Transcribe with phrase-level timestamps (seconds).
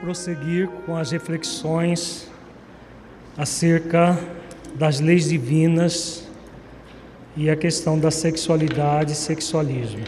[0.00, 2.26] prosseguir com as reflexões
[3.36, 4.18] acerca
[4.74, 6.26] das leis divinas
[7.36, 10.00] e a questão da sexualidade e sexualismo.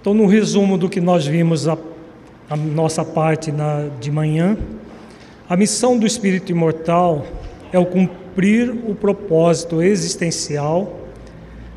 [0.00, 1.76] Então, no resumo do que nós vimos a,
[2.48, 4.56] a nossa parte na, de manhã,
[5.48, 7.26] a missão do espírito imortal
[7.72, 11.00] é o cumprir o propósito existencial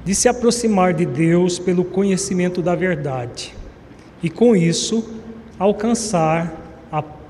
[0.05, 3.55] de se aproximar de Deus pelo conhecimento da verdade
[4.21, 5.15] e, com isso,
[5.57, 6.60] alcançar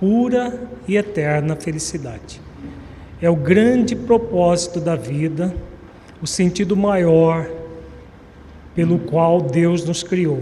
[0.02, 2.42] pura e eterna felicidade.
[3.22, 5.56] É o grande propósito da vida,
[6.20, 7.48] o sentido maior
[8.74, 10.42] pelo qual Deus nos criou.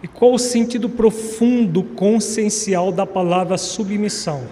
[0.00, 4.44] E qual o sentido profundo, consciencial da palavra submissão?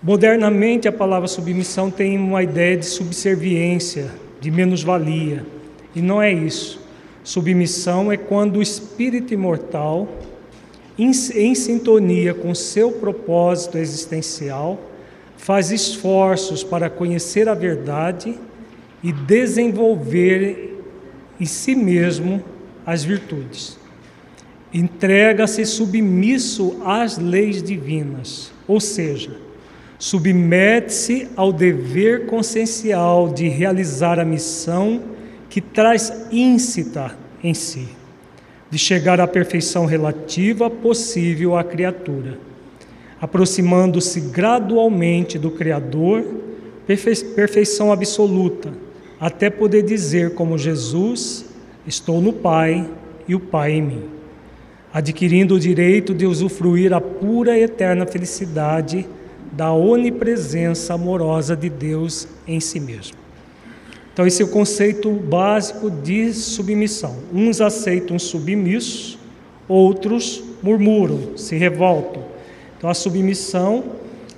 [0.00, 4.08] Modernamente, a palavra submissão tem uma ideia de subserviência,
[4.40, 5.44] de menos-valia,
[5.96, 6.80] e não é isso.
[7.24, 10.06] Submissão é quando o espírito imortal
[10.98, 14.78] em, em sintonia com seu propósito existencial,
[15.36, 18.38] faz esforços para conhecer a verdade
[19.02, 20.80] e desenvolver
[21.40, 22.42] em si mesmo
[22.86, 23.78] as virtudes.
[24.72, 29.36] Entrega-se submisso às leis divinas, ou seja,
[29.98, 35.02] submete-se ao dever consciencial de realizar a missão
[35.48, 37.88] que traz íncita em si
[38.74, 42.36] de chegar à perfeição relativa possível à criatura,
[43.20, 46.24] aproximando-se gradualmente do Criador,
[46.84, 48.72] perfeição absoluta,
[49.20, 51.44] até poder dizer, como Jesus:
[51.86, 52.90] Estou no Pai
[53.28, 54.02] e o Pai em mim,
[54.92, 59.06] adquirindo o direito de usufruir a pura e eterna felicidade
[59.52, 63.23] da onipresença amorosa de Deus em si mesmo.
[64.14, 67.16] Então, esse é o conceito básico de submissão.
[67.32, 69.18] Uns aceitam submissos,
[69.66, 72.22] outros murmuram, se revoltam.
[72.78, 73.82] Então, a submissão,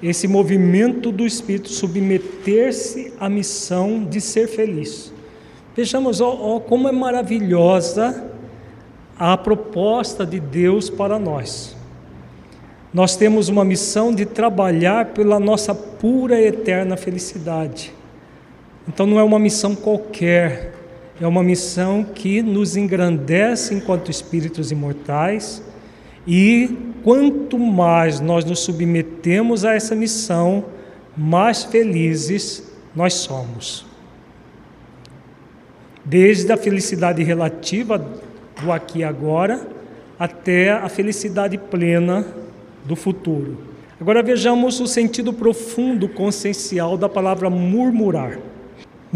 [0.03, 5.13] esse movimento do espírito, submeter-se à missão de ser feliz.
[5.77, 8.31] Vejamos ó, ó, como é maravilhosa
[9.19, 11.77] a proposta de Deus para nós.
[12.95, 17.93] Nós temos uma missão de trabalhar pela nossa pura e eterna felicidade.
[18.89, 20.73] Então não é uma missão qualquer,
[21.21, 25.63] é uma missão que nos engrandece enquanto espíritos imortais
[26.27, 30.65] e quanto mais nós nos submetemos a essa missão,
[31.17, 33.87] mais felizes nós somos.
[36.05, 37.99] Desde a felicidade relativa
[38.63, 39.67] do aqui e agora
[40.19, 42.27] até a felicidade plena
[42.85, 43.59] do futuro.
[44.01, 48.39] Agora vejamos o sentido profundo consciencial da palavra murmurar.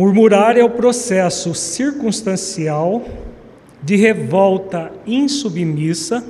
[0.00, 3.04] Murmurar é o processo circunstancial
[3.82, 6.24] de revolta insubmissa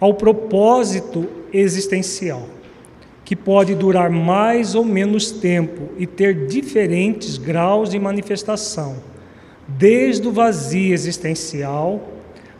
[0.00, 2.48] ao propósito existencial,
[3.22, 8.96] que pode durar mais ou menos tempo e ter diferentes graus de manifestação,
[9.68, 12.08] desde o vazio existencial,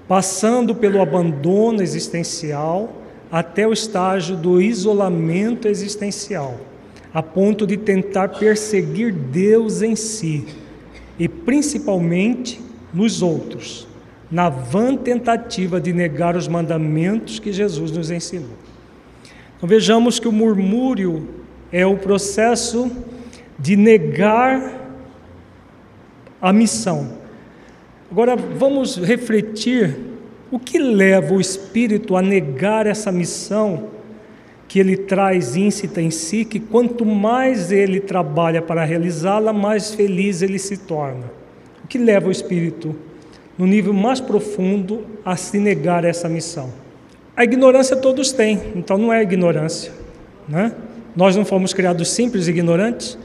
[0.06, 2.92] passando pelo abandono existencial,
[3.32, 6.67] até o estágio do isolamento existencial
[7.18, 10.46] a ponto de tentar perseguir Deus em si
[11.18, 12.60] e principalmente
[12.94, 13.88] nos outros,
[14.30, 18.52] na vã tentativa de negar os mandamentos que Jesus nos ensinou.
[19.56, 21.28] Então vejamos que o murmúrio
[21.72, 22.88] é o processo
[23.58, 24.78] de negar
[26.40, 27.14] a missão.
[28.12, 29.96] Agora vamos refletir
[30.52, 33.97] o que leva o espírito a negar essa missão
[34.68, 40.42] que ele traz íncita em si, que quanto mais ele trabalha para realizá-la, mais feliz
[40.42, 41.24] ele se torna.
[41.82, 42.94] O que leva o espírito,
[43.56, 46.70] no nível mais profundo, a se negar essa missão?
[47.34, 49.90] A ignorância todos têm, então não é ignorância.
[50.46, 50.70] Né?
[51.16, 53.16] Nós não fomos criados simples e ignorantes.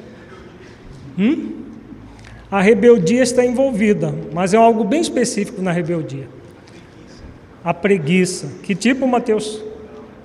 [1.19, 1.63] Hum?
[2.49, 6.27] A rebeldia está envolvida, mas é algo bem específico na rebeldia.
[7.65, 8.47] A preguiça.
[8.61, 9.61] Que tipo, Mateus?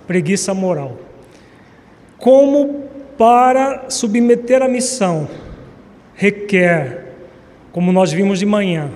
[0.06, 1.07] Preguiça moral
[2.18, 2.84] como
[3.16, 5.28] para submeter a missão
[6.18, 7.14] requer,
[7.70, 8.90] como nós vimos de manhã,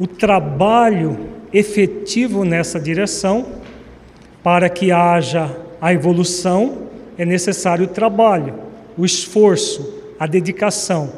[0.00, 1.18] o trabalho
[1.52, 3.46] efetivo nessa direção,
[4.42, 6.88] para que haja a evolução,
[7.18, 8.54] é necessário o trabalho,
[8.96, 11.12] o esforço, a dedicação.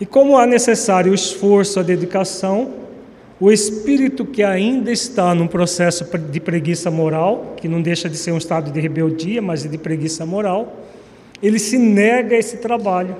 [0.00, 2.72] E como há necessário o esforço, a dedicação,
[3.38, 8.32] o espírito que ainda está num processo de preguiça moral, que não deixa de ser
[8.32, 10.76] um estado de rebeldia, mas de preguiça moral,
[11.42, 13.14] ele se nega a esse trabalho.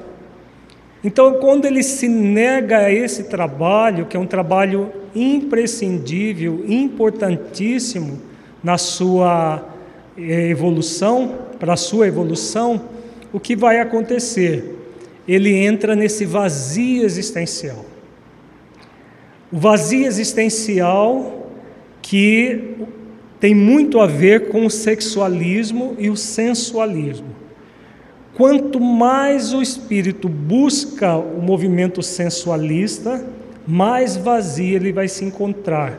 [1.05, 8.21] Então, quando ele se nega a esse trabalho, que é um trabalho imprescindível, importantíssimo
[8.65, 9.69] na sua
[10.17, 12.81] é, evolução, para a sua evolução,
[13.33, 14.75] o que vai acontecer?
[15.29, 17.85] Ele entra nesse vazio existencial.
[19.57, 21.51] O vazio existencial
[22.03, 22.75] que
[23.41, 27.29] tem muito a ver com o sexualismo e o sensualismo.
[28.35, 33.27] Quanto mais o espírito busca o movimento sensualista,
[33.67, 35.99] mais vazio ele vai se encontrar.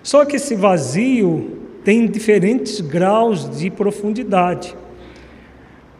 [0.00, 4.72] Só que esse vazio tem diferentes graus de profundidade.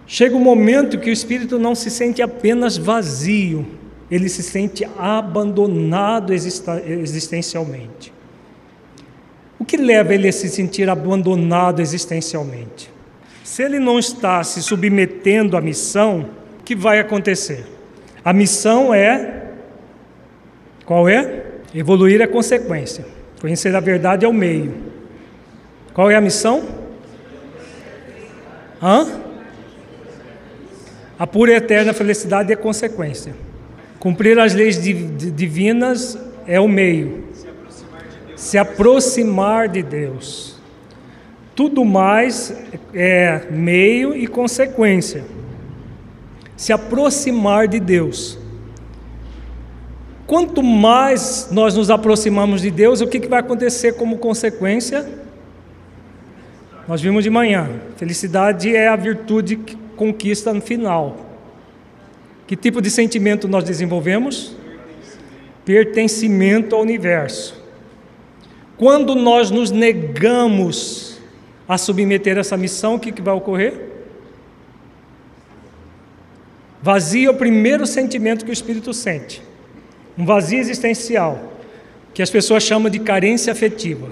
[0.06, 3.67] Chega um momento que o espírito não se sente apenas vazio,
[4.15, 8.13] ele se sente abandonado existencialmente.
[9.59, 12.89] O que leva ele a se sentir abandonado existencialmente?
[13.43, 16.31] Se ele não está se submetendo à missão,
[16.61, 17.67] o que vai acontecer?
[18.25, 19.51] A missão é
[20.87, 21.47] qual é?
[21.75, 23.05] Evoluir é consequência.
[23.41, 24.75] Conhecer a verdade é o meio.
[25.93, 26.69] Qual é a missão?
[28.81, 29.25] Hã?
[31.19, 33.35] A pura e eterna felicidade é consequência.
[34.05, 37.25] Cumprir as leis divinas é o meio.
[38.37, 40.61] Se aproximar de Deus.
[41.56, 42.55] Tudo mais
[42.93, 45.25] é meio e consequência.
[46.55, 48.39] Se aproximar de Deus.
[50.27, 55.09] Quanto mais nós nos aproximamos de Deus, o que, que vai acontecer como consequência?
[56.87, 57.71] Nós vimos de manhã.
[57.97, 61.24] Felicidade é a virtude que conquista no final.
[62.46, 64.56] Que tipo de sentimento nós desenvolvemos?
[65.64, 67.62] Pertencimento ao universo.
[68.76, 71.19] Quando nós nos negamos
[71.67, 73.93] a submeter essa missão, o que, que vai ocorrer?
[76.82, 79.43] Vazio é o primeiro sentimento que o espírito sente
[80.17, 81.52] um vazio existencial,
[82.12, 84.08] que as pessoas chamam de carência afetiva.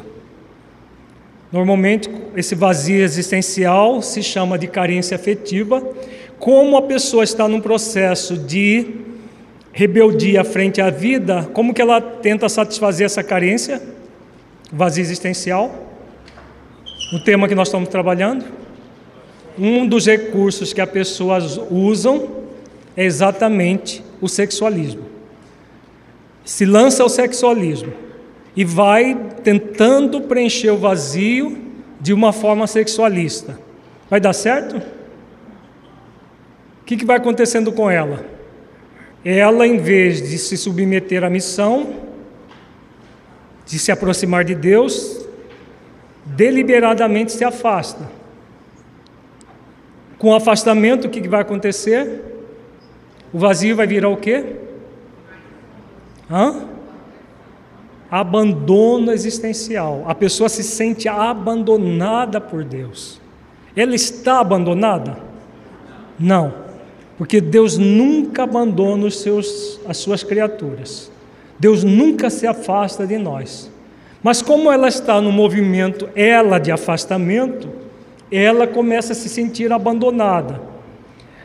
[1.50, 5.86] Normalmente, esse vazio existencial se chama de carência afetiva.
[6.42, 8.96] Como a pessoa está num processo de
[9.72, 13.80] rebeldia frente à vida, como que ela tenta satisfazer essa carência?
[14.72, 15.94] Vazio existencial.
[17.12, 18.44] O tema que nós estamos trabalhando.
[19.56, 22.42] Um dos recursos que as pessoas usam
[22.96, 25.12] é exatamente o sexualismo
[26.44, 27.92] se lança ao sexualismo
[28.56, 31.58] e vai tentando preencher o vazio
[32.00, 33.58] de uma forma sexualista.
[34.10, 34.82] Vai dar certo?
[36.82, 38.26] O que, que vai acontecendo com ela?
[39.24, 41.94] Ela, em vez de se submeter à missão,
[43.64, 45.24] de se aproximar de Deus,
[46.26, 48.10] deliberadamente se afasta.
[50.18, 52.20] Com o afastamento, o que, que vai acontecer?
[53.32, 54.56] O vazio vai virar o quê?
[56.28, 56.66] Hã?
[58.10, 60.02] Abandono existencial.
[60.06, 63.20] A pessoa se sente abandonada por Deus.
[63.76, 65.16] Ela está abandonada?
[66.18, 66.61] Não,
[67.18, 71.10] porque Deus nunca abandona os seus, as suas criaturas.
[71.58, 73.70] Deus nunca se afasta de nós.
[74.22, 77.68] Mas como ela está no movimento, ela de afastamento,
[78.30, 80.60] ela começa a se sentir abandonada.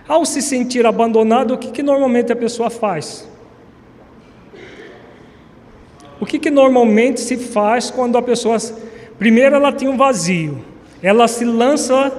[0.08, 3.28] Ao se sentir abandonada, o que, que normalmente a pessoa faz?
[6.20, 8.58] O que, que normalmente se faz quando a pessoa.
[9.20, 10.64] Primeiro, ela tem um vazio,
[11.02, 12.12] ela se lança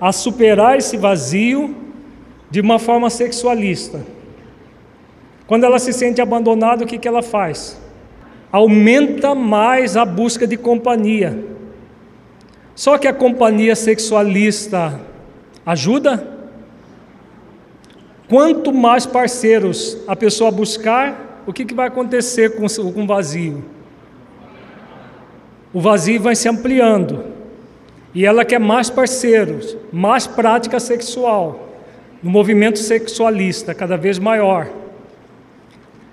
[0.00, 1.81] a superar esse vazio
[2.52, 4.04] de uma forma sexualista.
[5.46, 7.80] Quando ela se sente abandonada, o que, que ela faz?
[8.52, 11.46] Aumenta mais a busca de companhia.
[12.74, 15.00] Só que a companhia sexualista
[15.64, 16.28] ajuda?
[18.28, 23.64] Quanto mais parceiros a pessoa buscar, o que, que vai acontecer com, o vazio?
[25.72, 27.24] O vazio vai se ampliando.
[28.14, 31.71] E ela quer mais parceiros, mais prática sexual,
[32.22, 34.70] no movimento sexualista cada vez maior.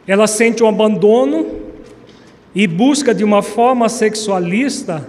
[0.08, 1.46] Ela sente um abandono
[2.56, 5.08] e busca de uma forma sexualista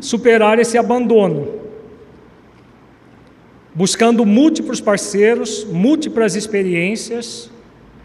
[0.00, 1.60] superar esse abandono,
[3.74, 7.50] buscando múltiplos parceiros, múltiplas experiências,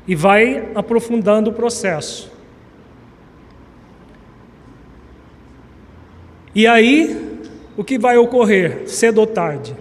[0.07, 2.31] e vai aprofundando o processo.
[6.55, 7.39] E aí,
[7.75, 9.75] o que vai ocorrer cedo ou tarde?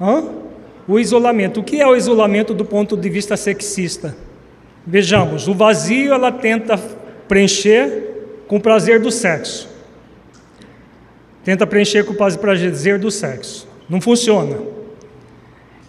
[0.00, 0.24] Hã?
[0.86, 1.60] O isolamento.
[1.60, 4.16] O que é o isolamento do ponto de vista sexista?
[4.86, 6.78] Vejamos, o vazio ela tenta
[7.26, 9.68] preencher com o prazer do sexo.
[11.42, 13.66] Tenta preencher com o prazer do sexo.
[13.88, 14.58] Não funciona.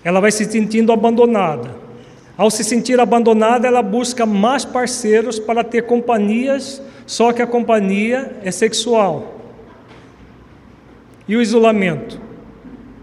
[0.04, 1.76] Ela vai se sentindo abandonada.
[2.38, 8.38] Ao se sentir abandonada, ela busca mais parceiros para ter companhias, só que a companhia
[8.44, 9.42] é sexual.
[11.28, 12.27] E o isolamento?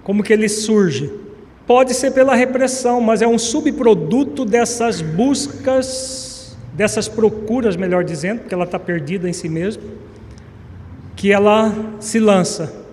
[0.04, 1.10] Como que ele surge?
[1.66, 8.54] Pode ser pela repressão, mas é um subproduto dessas buscas, dessas procuras, melhor dizendo, porque
[8.54, 9.82] ela está perdida em si mesma,
[11.16, 12.84] que ela se lança.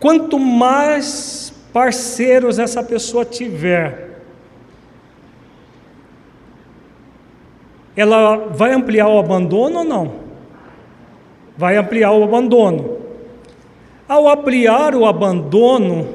[0.00, 4.20] Quanto mais parceiros essa pessoa tiver,
[7.94, 10.14] ela vai ampliar o abandono ou não?
[11.56, 12.91] Vai ampliar o abandono.
[14.12, 16.06] Ao ampliar o abandono,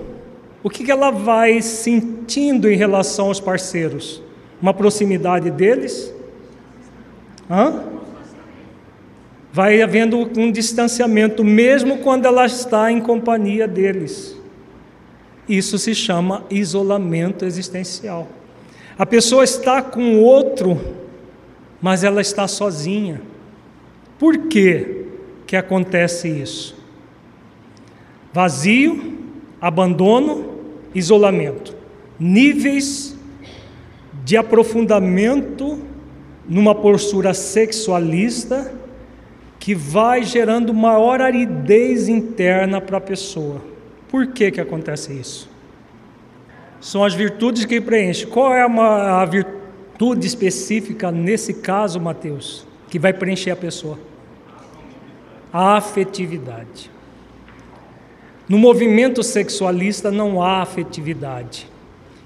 [0.61, 4.21] o que ela vai sentindo em relação aos parceiros?
[4.61, 6.13] Uma proximidade deles?
[7.49, 7.85] Hã?
[9.51, 14.39] Vai havendo um distanciamento, mesmo quando ela está em companhia deles.
[15.49, 18.27] Isso se chama isolamento existencial.
[18.95, 20.79] A pessoa está com outro,
[21.81, 23.19] mas ela está sozinha.
[24.19, 25.07] Por que
[25.47, 26.76] que acontece isso?
[28.37, 29.17] Vazio,
[29.59, 30.59] abandono,
[30.93, 31.75] isolamento.
[32.19, 33.17] Níveis
[34.23, 35.79] de aprofundamento
[36.47, 38.71] numa postura sexualista
[39.57, 43.59] que vai gerando maior aridez interna para a pessoa.
[44.07, 45.49] Por que, que acontece isso?
[46.79, 48.27] São as virtudes que preenchem.
[48.27, 53.97] Qual é uma, a virtude específica nesse caso, Mateus, que vai preencher a pessoa?
[55.51, 56.96] A afetividade.
[58.47, 61.67] No movimento sexualista não há afetividade.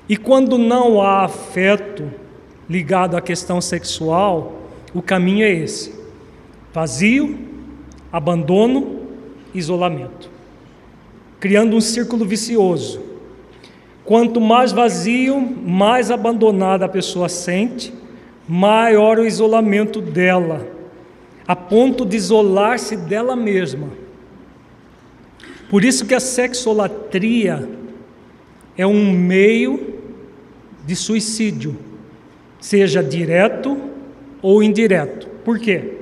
[0.08, 2.12] E quando não há afeto
[2.70, 4.62] ligado à questão sexual,
[4.94, 5.94] o caminho é esse:
[6.74, 7.40] vazio,
[8.12, 9.02] abandono,
[9.54, 10.32] isolamento
[11.42, 13.02] criando um círculo vicioso.
[14.06, 17.92] Quanto mais vazio, mais abandonada a pessoa sente,
[18.48, 20.68] maior o isolamento dela,
[21.48, 23.88] a ponto de isolar-se dela mesma.
[25.72, 27.66] Por isso que a sexolatria
[28.78, 30.02] é um meio
[30.86, 31.78] de suicídio,
[32.60, 33.78] seja direto
[34.42, 35.30] ou indireto.
[35.46, 35.94] Por quê?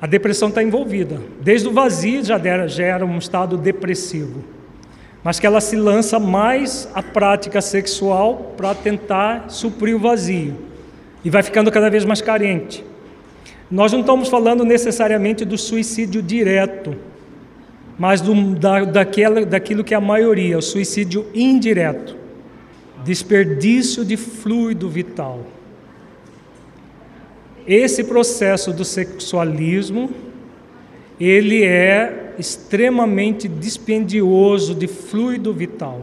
[0.00, 1.20] A depressão está envolvida.
[1.40, 4.44] Desde o vazio já era, já era um estado depressivo.
[5.24, 10.56] Mas que ela se lança mais à prática sexual para tentar suprir o vazio.
[11.24, 12.84] E vai ficando cada vez mais carente.
[13.68, 17.09] Nós não estamos falando necessariamente do suicídio direto,
[18.00, 22.16] mas do, da, daquela, daquilo que é a maioria, o suicídio indireto
[23.04, 25.40] desperdício de fluido vital.
[27.66, 30.08] Esse processo do sexualismo,
[31.20, 36.00] ele é extremamente dispendioso de fluido vital.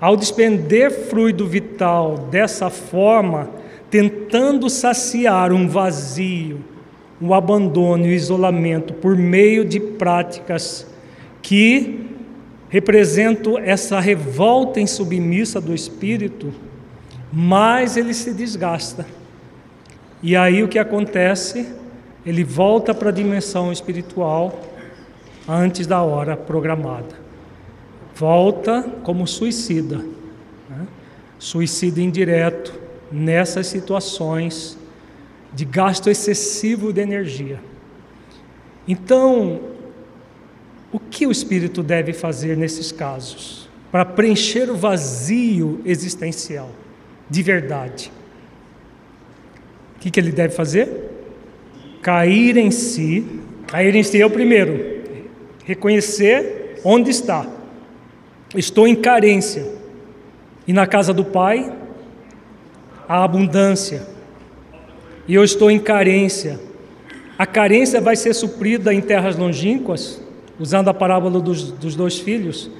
[0.00, 3.50] Ao despender fluido vital dessa forma,
[3.88, 6.58] tentando saciar um vazio,
[7.22, 10.92] um abandono e o isolamento por meio de práticas
[11.44, 12.10] que
[12.68, 16.52] representam essa revolta insubmissa do espírito,
[17.32, 19.06] mais ele se desgasta
[20.26, 21.70] e aí o que acontece?
[22.24, 24.58] Ele volta para a dimensão espiritual
[25.46, 27.14] antes da hora programada.
[28.14, 29.98] Volta como suicida.
[29.98, 30.86] Né?
[31.38, 32.72] Suicida indireto
[33.12, 34.78] nessas situações
[35.52, 37.60] de gasto excessivo de energia.
[38.88, 39.60] Então,
[40.94, 46.70] o que o espírito deve fazer nesses casos para preencher o vazio existencial
[47.28, 48.10] de verdade?
[50.04, 50.86] que, que ele deve fazer?
[52.02, 53.24] Cair em si.
[53.66, 55.02] Cair em si é o primeiro.
[55.64, 57.46] Reconhecer onde está.
[58.54, 59.66] Estou em carência.
[60.66, 61.72] E na casa do Pai
[63.08, 64.06] há abundância.
[65.26, 66.60] E eu estou em carência.
[67.38, 70.20] A carência vai ser suprida em terras longínquas,
[70.58, 72.70] usando a parábola dos, dos dois filhos.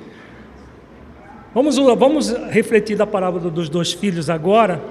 [1.54, 4.82] Vamos, vamos refletir da parábola dos dois filhos agora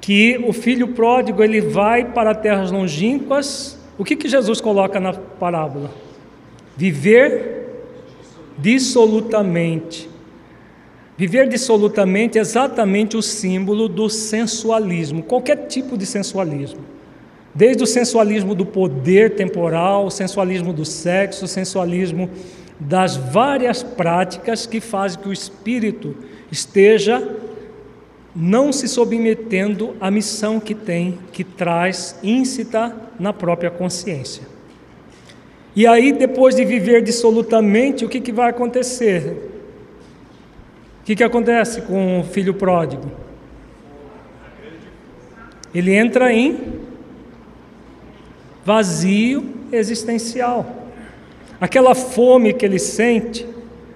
[0.00, 3.78] que o filho pródigo ele vai para terras longínquas.
[3.98, 5.90] O que, que Jesus coloca na parábola?
[6.76, 7.68] Viver
[8.56, 10.08] dissolutamente.
[11.18, 16.80] Viver dissolutamente é exatamente o símbolo do sensualismo, qualquer tipo de sensualismo.
[17.54, 22.30] Desde o sensualismo do poder temporal, o sensualismo do sexo, o sensualismo
[22.78, 26.16] das várias práticas que fazem que o espírito
[26.50, 27.36] esteja
[28.34, 34.44] não se submetendo à missão que tem, que traz íncita na própria consciência.
[35.74, 39.50] E aí, depois de viver dissolutamente, o que, que vai acontecer?
[41.00, 43.10] O que, que acontece com o filho pródigo?
[45.74, 46.79] Ele entra em
[48.64, 50.88] vazio existencial.
[51.60, 53.46] Aquela fome que ele sente,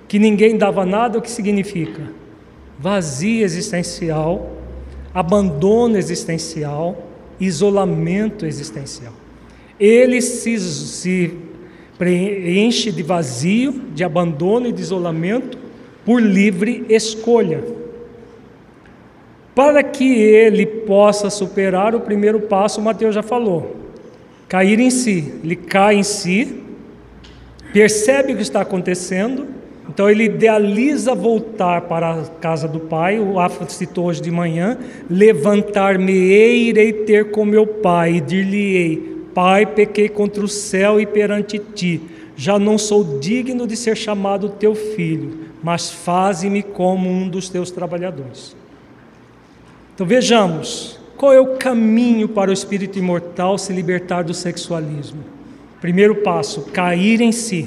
[0.06, 2.02] que ninguém dava nada, o que significa?
[2.78, 4.52] Vazio existencial,
[5.14, 7.06] abandono existencial,
[7.40, 9.12] isolamento existencial.
[9.78, 11.34] Ele se, se
[11.96, 15.58] preenche de vazio, de abandono e de isolamento
[16.04, 17.64] por livre escolha.
[19.54, 23.83] Para que ele possa superar o primeiro passo, o Mateus já falou:
[24.54, 25.34] cair em si.
[25.42, 26.62] Ele cai em si,
[27.72, 29.48] percebe o que está acontecendo,
[29.88, 33.18] então ele idealiza voltar para a casa do pai.
[33.18, 34.78] O Afro citou hoje de manhã:
[35.10, 41.58] levantar-me-ei, irei ter com meu pai, e dir-lhe-ei: Pai, pequei contra o céu e perante
[41.58, 42.00] ti.
[42.36, 47.72] Já não sou digno de ser chamado teu filho, mas faze-me como um dos teus
[47.72, 48.54] trabalhadores.
[49.94, 55.24] Então vejamos, qual é o caminho para o espírito imortal se libertar do sexualismo?
[55.80, 57.66] Primeiro passo, cair em si.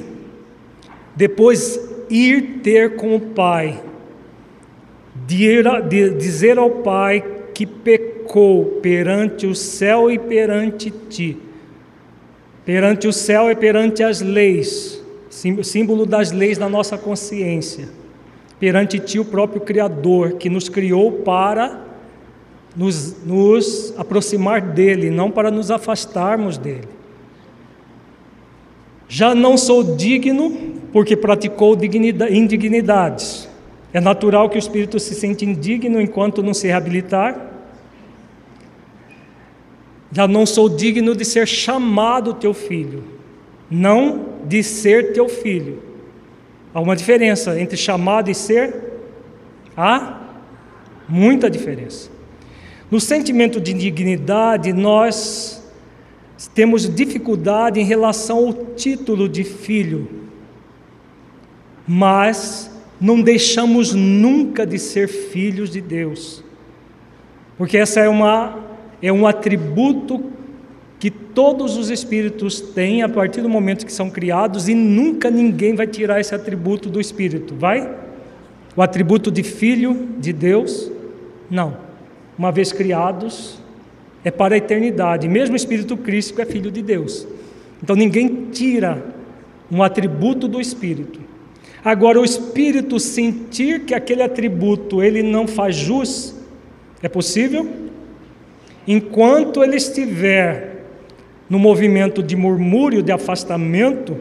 [1.15, 3.81] Depois, ir ter com o Pai.
[5.25, 11.35] Dizer ao Pai que pecou perante o céu e perante ti.
[12.63, 15.03] Perante o céu e perante as leis,
[15.63, 17.89] símbolo das leis da nossa consciência.
[18.59, 21.86] Perante ti, o próprio Criador, que nos criou para
[22.77, 26.87] nos, nos aproximar dele, não para nos afastarmos dele.
[29.09, 30.55] Já não sou digno
[30.93, 31.75] porque praticou
[32.29, 33.49] indignidades.
[33.91, 37.53] É natural que o espírito se sente indigno enquanto não se reabilitar.
[40.11, 43.03] Já não sou digno de ser chamado teu filho,
[43.71, 45.81] não de ser teu filho.
[46.73, 49.01] Há uma diferença entre chamado e ser?
[49.75, 50.21] Há
[51.09, 52.16] muita diferença.
[52.89, 55.61] No sentimento de indignidade, nós
[56.55, 60.07] temos dificuldade em relação ao título de filho,
[61.85, 66.43] mas não deixamos nunca de ser filhos de Deus,
[67.57, 68.57] porque essa é, uma,
[69.01, 70.31] é um atributo
[70.97, 75.75] que todos os espíritos têm a partir do momento que são criados e nunca ninguém
[75.75, 77.95] vai tirar esse atributo do espírito, vai?
[78.75, 80.89] O atributo de filho de Deus?
[81.49, 81.86] Não
[82.37, 83.59] uma vez criados,
[84.23, 85.27] é para a eternidade.
[85.27, 87.27] Mesmo o Espírito Cristo é filho de Deus.
[87.81, 89.03] Então ninguém tira
[89.71, 91.19] um atributo do Espírito.
[91.83, 96.35] Agora o Espírito sentir que aquele atributo ele não faz jus,
[97.01, 97.67] é possível?
[98.87, 100.85] Enquanto ele estiver
[101.49, 104.17] no movimento de murmúrio, de afastamento,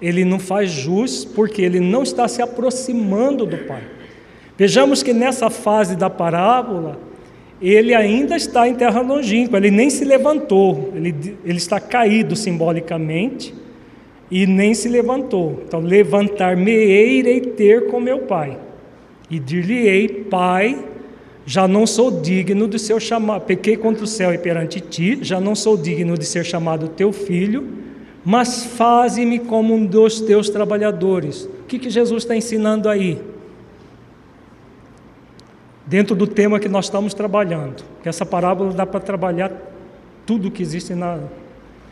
[0.00, 3.82] ele não faz jus porque ele não está se aproximando do Pai.
[4.56, 6.98] Vejamos que nessa fase da parábola,
[7.60, 13.52] ele ainda está em terra longínqua, ele nem se levantou, ele, ele está caído simbolicamente
[14.30, 15.62] e nem se levantou.
[15.66, 18.58] Então, levantar-me-ei irei ter com meu pai,
[19.30, 20.84] e dir-lhe-ei, pai,
[21.44, 25.40] já não sou digno de ser chamado, pequei contra o céu e perante ti, já
[25.40, 27.66] não sou digno de ser chamado teu filho,
[28.24, 31.44] mas faze-me como um dos teus trabalhadores.
[31.44, 33.18] O que, que Jesus está ensinando aí?
[35.88, 37.82] Dentro do tema que nós estamos trabalhando.
[38.02, 39.50] Que essa parábola dá para trabalhar
[40.26, 41.18] tudo que existe na,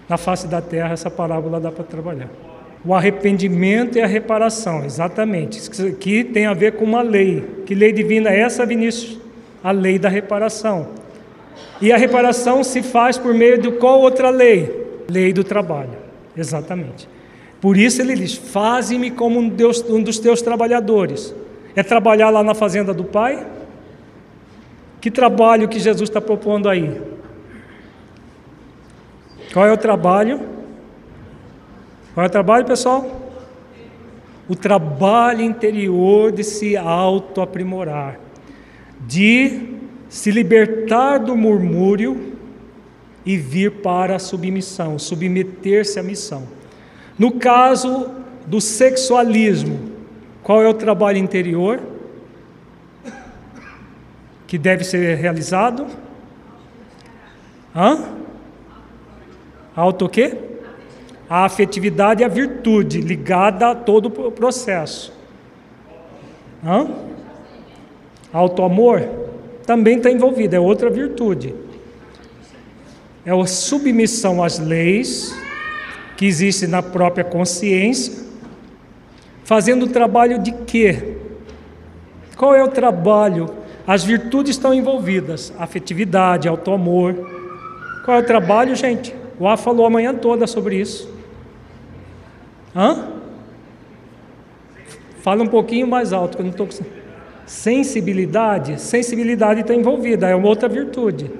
[0.08, 2.28] na face da terra, essa parábola dá para trabalhar.
[2.84, 5.58] O arrependimento e a reparação, exatamente.
[5.58, 7.62] Isso aqui tem a ver com uma lei.
[7.64, 9.18] Que lei divina é essa, Vinícius?
[9.64, 10.88] A lei da reparação.
[11.80, 15.02] E a reparação se faz por meio de qual outra lei?
[15.08, 15.98] Lei do trabalho.
[16.36, 17.08] Exatamente.
[17.60, 21.34] Por isso ele diz: Faze-me como um, Deus, um dos teus trabalhadores.
[21.74, 23.44] É trabalhar lá na fazenda do pai?
[25.06, 27.00] Que trabalho que Jesus está propondo aí?
[29.52, 30.40] Qual é o trabalho?
[32.12, 33.30] Qual é o trabalho, pessoal?
[34.48, 38.18] O trabalho interior de se auto-aprimorar,
[38.98, 39.76] de
[40.08, 42.32] se libertar do murmúrio
[43.24, 46.48] e vir para a submissão, submeter-se à missão.
[47.16, 48.10] No caso
[48.44, 49.78] do sexualismo,
[50.42, 51.80] qual é o trabalho interior?
[54.46, 55.86] Que deve ser realizado?
[57.74, 58.04] Hã?
[59.74, 60.38] Auto quê?
[61.28, 65.12] A afetividade e a virtude ligada a todo o processo.
[66.64, 66.88] Hã?
[68.32, 69.02] Auto amor
[69.66, 71.54] também está envolvido, é outra virtude.
[73.24, 75.36] É a submissão às leis
[76.16, 78.24] que existe na própria consciência,
[79.44, 81.16] fazendo o trabalho de quê?
[82.36, 83.50] Qual é o trabalho
[83.86, 87.14] as virtudes estão envolvidas: afetividade, auto-amor.
[88.04, 89.14] Qual é o trabalho, gente?
[89.38, 91.12] O A falou a manhã toda sobre isso.
[92.74, 93.12] Hã?
[95.20, 96.72] Fala um pouquinho mais alto, que eu não estou com.
[97.46, 101.30] Sensibilidade, sensibilidade está envolvida, é uma outra virtude.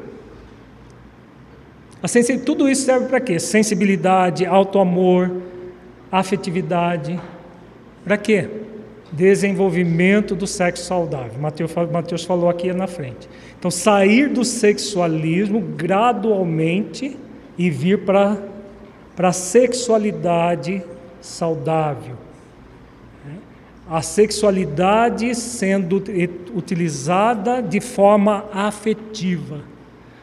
[2.04, 2.38] Sensi...
[2.38, 3.40] Tudo isso serve para quê?
[3.40, 5.42] Sensibilidade, auto-amor,
[6.10, 7.20] afetividade.
[8.04, 8.48] Para quê?
[9.16, 11.40] Desenvolvimento do sexo saudável.
[11.40, 13.26] Mateus, falou aqui na frente.
[13.58, 17.16] Então, sair do sexualismo gradualmente
[17.56, 18.36] e vir para
[19.16, 20.82] a sexualidade
[21.20, 22.16] saudável.
[23.88, 26.02] A sexualidade sendo
[26.54, 29.60] utilizada de forma afetiva.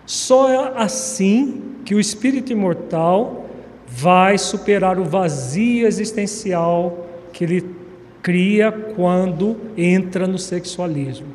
[0.05, 3.49] Só é assim que o espírito imortal
[3.87, 7.82] vai superar o vazio existencial que ele
[8.23, 11.27] cria quando entra no sexualismo.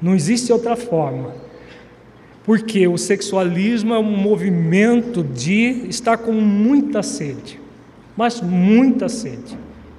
[0.00, 1.34] Não existe outra forma.
[2.44, 7.60] Porque o sexualismo é um movimento de estar com muita sede,
[8.16, 9.58] mas muita sede.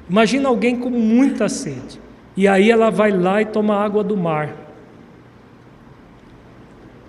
[0.09, 1.99] Imagina alguém com muita sede,
[2.37, 4.55] e aí ela vai lá e toma água do mar.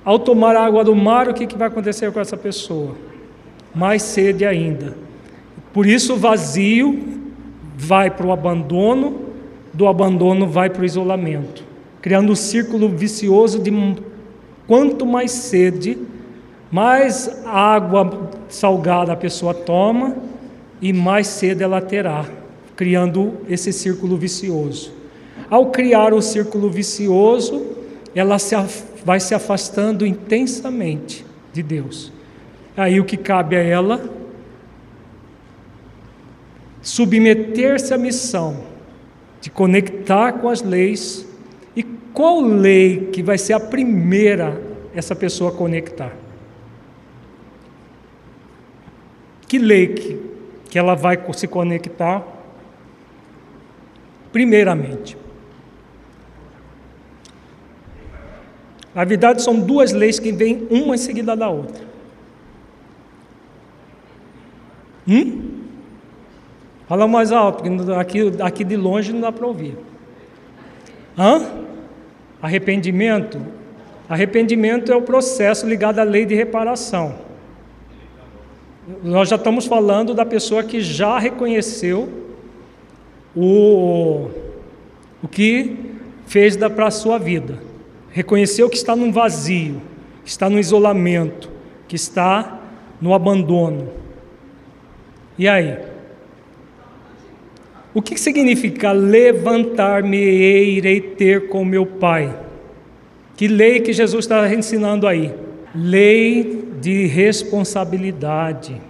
[0.04, 2.96] Ao tomar a água do mar, o que, que vai acontecer com essa pessoa?
[3.72, 4.96] Mais sede ainda.
[5.72, 7.17] Por isso, o vazio
[7.80, 9.20] vai para o abandono,
[9.72, 11.62] do abandono vai para o isolamento,
[12.02, 13.72] criando um círculo vicioso de
[14.66, 15.96] quanto mais sede,
[16.72, 20.16] mais água salgada a pessoa toma
[20.82, 22.24] e mais sede ela terá,
[22.74, 24.92] criando esse círculo vicioso.
[25.48, 27.64] Ao criar o círculo vicioso,
[28.12, 28.56] ela se
[29.04, 32.12] vai se afastando intensamente de Deus.
[32.76, 34.17] Aí o que cabe a ela?
[36.88, 38.64] Submeter-se à missão
[39.40, 41.26] de conectar com as leis.
[41.76, 44.60] E qual lei que vai ser a primeira
[44.94, 46.16] essa pessoa conectar?
[49.46, 50.20] Que lei que,
[50.70, 52.26] que ela vai se conectar?
[54.32, 55.16] Primeiramente,
[58.94, 61.84] Na verdade, são duas leis que vêm uma em seguida da outra.
[65.06, 65.57] Hum?
[66.88, 67.62] Fala mais alto,
[67.98, 69.76] aqui, aqui de longe não dá para ouvir.
[71.16, 71.46] Hã?
[72.40, 73.40] Arrependimento.
[74.08, 77.16] Arrependimento é o processo ligado à lei de reparação.
[79.02, 82.08] Nós já estamos falando da pessoa que já reconheceu
[83.36, 84.30] o,
[85.22, 85.76] o que
[86.26, 87.68] fez para a sua vida
[88.10, 89.80] reconheceu que está num vazio,
[90.24, 91.50] que está no isolamento,
[91.86, 92.60] que está
[93.00, 93.90] no abandono.
[95.38, 95.78] E aí?
[97.94, 102.34] O que significa levantar-me e irei ter com meu Pai?
[103.36, 105.32] Que lei que Jesus está ensinando aí?
[105.74, 108.80] Lei de responsabilidade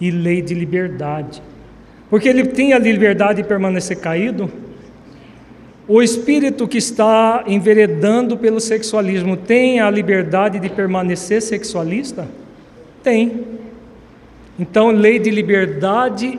[0.00, 1.42] e lei de liberdade.
[2.10, 4.50] Porque ele tem a liberdade de permanecer caído?
[5.86, 12.26] O espírito que está enveredando pelo sexualismo tem a liberdade de permanecer sexualista?
[13.02, 13.44] Tem.
[14.58, 16.38] Então, lei de liberdade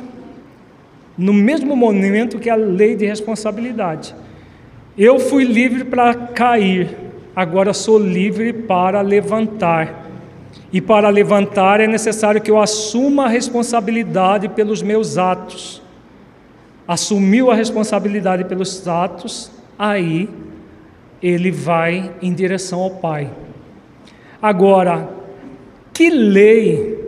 [1.18, 4.16] no mesmo momento que a lei de responsabilidade.
[4.98, 6.96] Eu fui livre para cair,
[7.36, 10.02] agora sou livre para levantar.
[10.72, 15.84] E para levantar é necessário que eu assuma a responsabilidade pelos meus atos
[16.88, 20.30] assumiu a responsabilidade pelos atos, aí
[21.22, 23.30] ele vai em direção ao Pai.
[24.42, 25.10] Agora,
[25.94, 27.00] que lei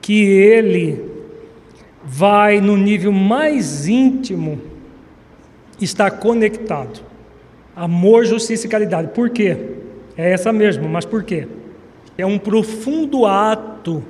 [0.00, 1.07] que ele
[2.10, 4.58] vai no nível mais íntimo
[5.78, 7.00] estar conectado?
[7.76, 9.08] Amor, justiça e caridade.
[9.08, 9.56] Por quê?
[10.16, 11.46] É essa mesmo, mas por quê?
[12.16, 14.02] É um profundo ato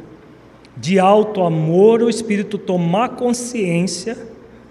[0.77, 4.17] de alto amor, o espírito tomar consciência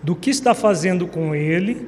[0.01, 1.85] do que está fazendo com ele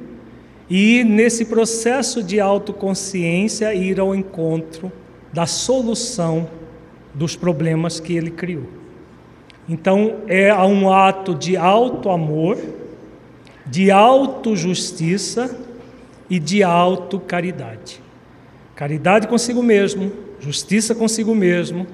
[0.68, 4.92] e, nesse processo de autoconsciência, ir ao encontro
[5.32, 6.48] da solução
[7.14, 8.80] dos problemas que ele criou.
[9.70, 12.58] Então, é um ato de auto-amor,
[13.64, 15.56] de auto-justiça
[16.28, 18.02] e de auto-caridade.
[18.74, 21.86] Caridade consigo mesmo, justiça consigo mesmo,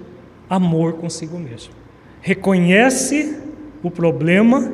[0.49, 1.75] amor consigo mesmo.
[2.23, 3.43] Reconhece
[3.83, 4.73] o problema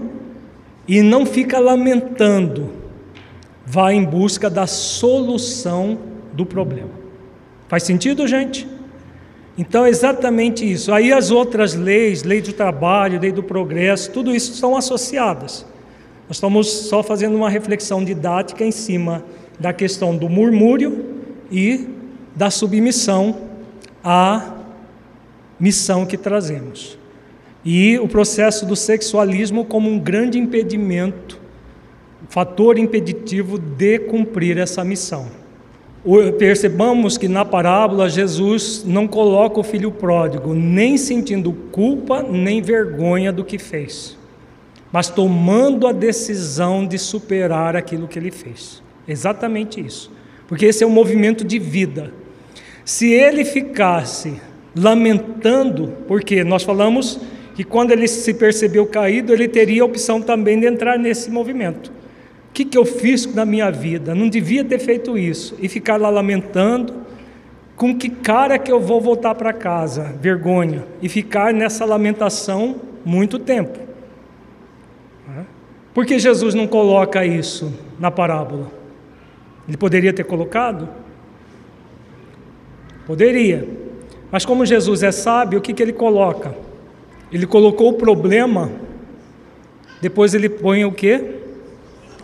[0.86, 2.70] e não fica lamentando,
[3.66, 5.98] vai em busca da solução
[6.32, 6.90] do problema.
[7.66, 8.64] Faz sentido, gente?
[9.62, 10.92] Então é exatamente isso.
[10.92, 15.64] Aí as outras leis, lei do trabalho, lei do progresso, tudo isso estão associadas.
[16.26, 19.24] Nós estamos só fazendo uma reflexão didática em cima
[19.60, 21.14] da questão do murmúrio
[21.48, 21.88] e
[22.34, 23.36] da submissão
[24.02, 24.56] à
[25.60, 26.98] missão que trazemos.
[27.64, 31.38] e o processo do sexualismo como um grande impedimento,
[32.28, 35.28] fator impeditivo de cumprir essa missão.
[36.36, 43.32] Percebamos que na parábola Jesus não coloca o filho pródigo nem sentindo culpa nem vergonha
[43.32, 44.18] do que fez,
[44.90, 48.82] mas tomando a decisão de superar aquilo que ele fez.
[49.06, 50.10] Exatamente isso.
[50.48, 52.12] Porque esse é um movimento de vida.
[52.84, 54.40] Se ele ficasse
[54.74, 57.20] lamentando, porque nós falamos
[57.54, 61.92] que quando ele se percebeu caído, ele teria a opção também de entrar nesse movimento.
[62.52, 64.14] O que, que eu fiz na minha vida?
[64.14, 65.56] Não devia ter feito isso.
[65.58, 66.92] E ficar lá lamentando,
[67.74, 70.14] com que cara que eu vou voltar para casa?
[70.20, 70.84] Vergonha.
[71.00, 73.78] E ficar nessa lamentação muito tempo.
[75.94, 78.70] Por que Jesus não coloca isso na parábola?
[79.66, 80.86] Ele poderia ter colocado?
[83.06, 83.66] Poderia.
[84.30, 86.54] Mas como Jesus é sábio, o que, que ele coloca?
[87.32, 88.70] Ele colocou o problema,
[90.02, 91.41] depois ele põe o que?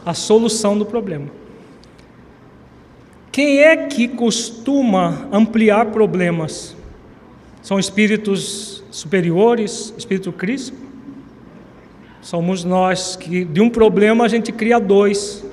[0.08, 1.26] A solução do problema.
[3.30, 6.74] Quem é que costuma ampliar problemas?
[7.60, 10.74] São espíritos superiores, espírito Cristo?
[12.22, 15.44] Somos nós que de um problema a gente cria dois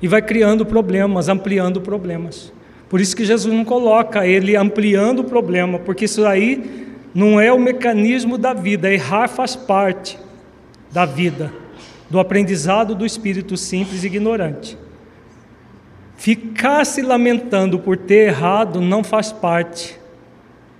[0.00, 2.50] e vai criando problemas, ampliando problemas.
[2.88, 7.52] Por isso que Jesus não coloca ele ampliando o problema, porque isso aí não é
[7.52, 10.18] o mecanismo da vida, errar faz parte
[10.90, 11.52] da vida,
[12.12, 14.76] do aprendizado do espírito simples e ignorante.
[16.14, 19.98] Ficar se lamentando por ter errado não faz parte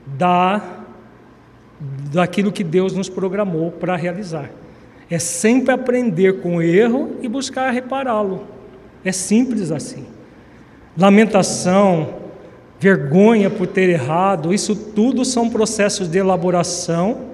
[0.05, 0.61] da
[2.13, 4.51] daquilo que Deus nos programou para realizar.
[5.09, 8.47] É sempre aprender com o erro e buscar repará-lo.
[9.03, 10.05] É simples assim.
[10.99, 12.15] Lamentação,
[12.79, 17.32] vergonha por ter errado, isso tudo são processos de elaboração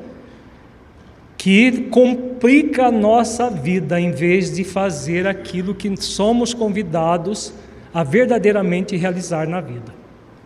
[1.38, 7.54] que complica a nossa vida em vez de fazer aquilo que somos convidados
[7.94, 9.96] a verdadeiramente realizar na vida.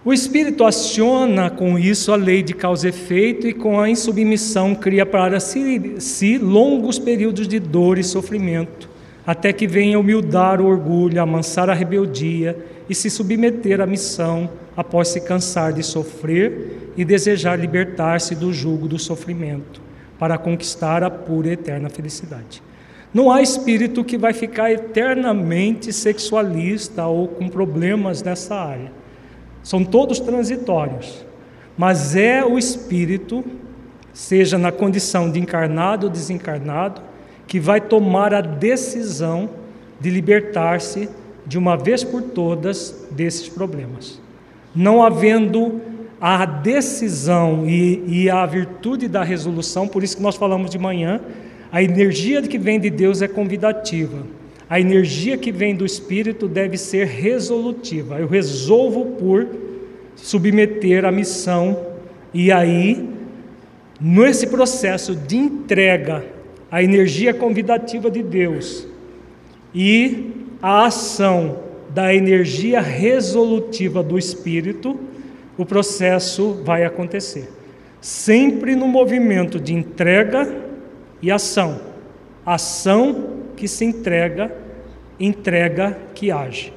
[0.05, 4.75] O espírito aciona com isso a lei de causa e efeito e com a insubmissão
[4.75, 8.91] cria para si, si longos períodos de dor e sofrimento,
[9.27, 12.57] até que venha humildar o orgulho, amansar a rebeldia
[12.89, 18.89] e se submeter à missão após se cansar de sofrer e desejar libertar-se do jugo
[18.89, 19.82] do sofrimento,
[20.23, 22.63] para conquistar a pura e eterna felicidade.
[23.13, 28.93] Não há espírito que vai ficar eternamente sexualista ou com problemas nessa área.
[29.65, 31.27] São todos transitórios.
[31.77, 33.45] Mas é o espírito,
[34.13, 37.03] seja na condição de encarnado ou desencarnado,
[37.49, 39.51] que vai tomar a decisão
[39.99, 41.09] de libertar-se
[41.45, 44.23] de uma vez por todas desses problemas
[44.75, 45.81] não havendo
[46.25, 51.21] a decisão e, e, a virtude da resolução, por isso que nós falamos de manhã,
[51.73, 54.23] a energia que vem de Deus é convidativa.
[54.71, 58.21] A energia que vem do Espírito deve ser resolutiva.
[58.21, 59.49] Eu resolvo por
[60.15, 61.77] submeter a missão
[62.33, 63.09] e aí,
[64.01, 66.25] nesse processo de entrega,
[66.71, 68.87] a energia convidativa de Deus
[69.75, 70.31] e
[70.63, 71.59] a ação
[71.91, 74.97] da energia resolutiva do espírito,
[75.63, 77.49] o processo vai acontecer.
[78.01, 80.53] Sempre no movimento de entrega
[81.23, 81.81] e ação.
[82.45, 84.53] Ação que se entrega,
[85.21, 86.73] entrega que age.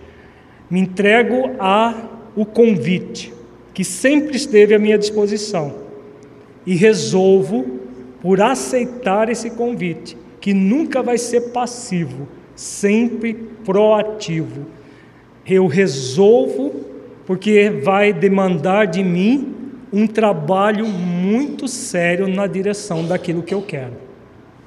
[0.70, 3.34] Me entrego a o convite
[3.74, 5.74] que sempre esteve à minha disposição
[6.66, 7.80] e resolvo
[8.22, 14.66] por aceitar esse convite, que nunca vai ser passivo, sempre proativo
[15.46, 16.85] eu resolvo,
[17.26, 19.54] porque vai demandar de mim
[19.92, 23.94] um trabalho muito sério na direção daquilo que eu quero.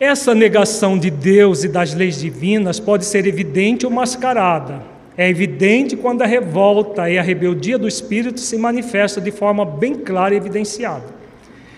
[0.01, 4.83] Essa negação de Deus e das leis divinas pode ser evidente ou mascarada.
[5.17, 9.95] É evidente quando a revolta e a rebeldia do espírito se manifesta de forma bem
[9.95, 11.05] clara e evidenciada.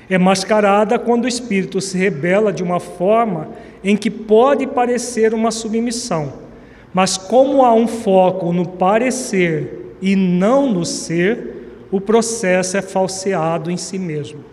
[0.09, 3.49] É mascarada quando o espírito se rebela de uma forma
[3.83, 6.51] em que pode parecer uma submissão
[6.93, 11.61] mas como há um foco no parecer e não no ser,
[11.91, 14.45] o processo é falseado em si mesmo.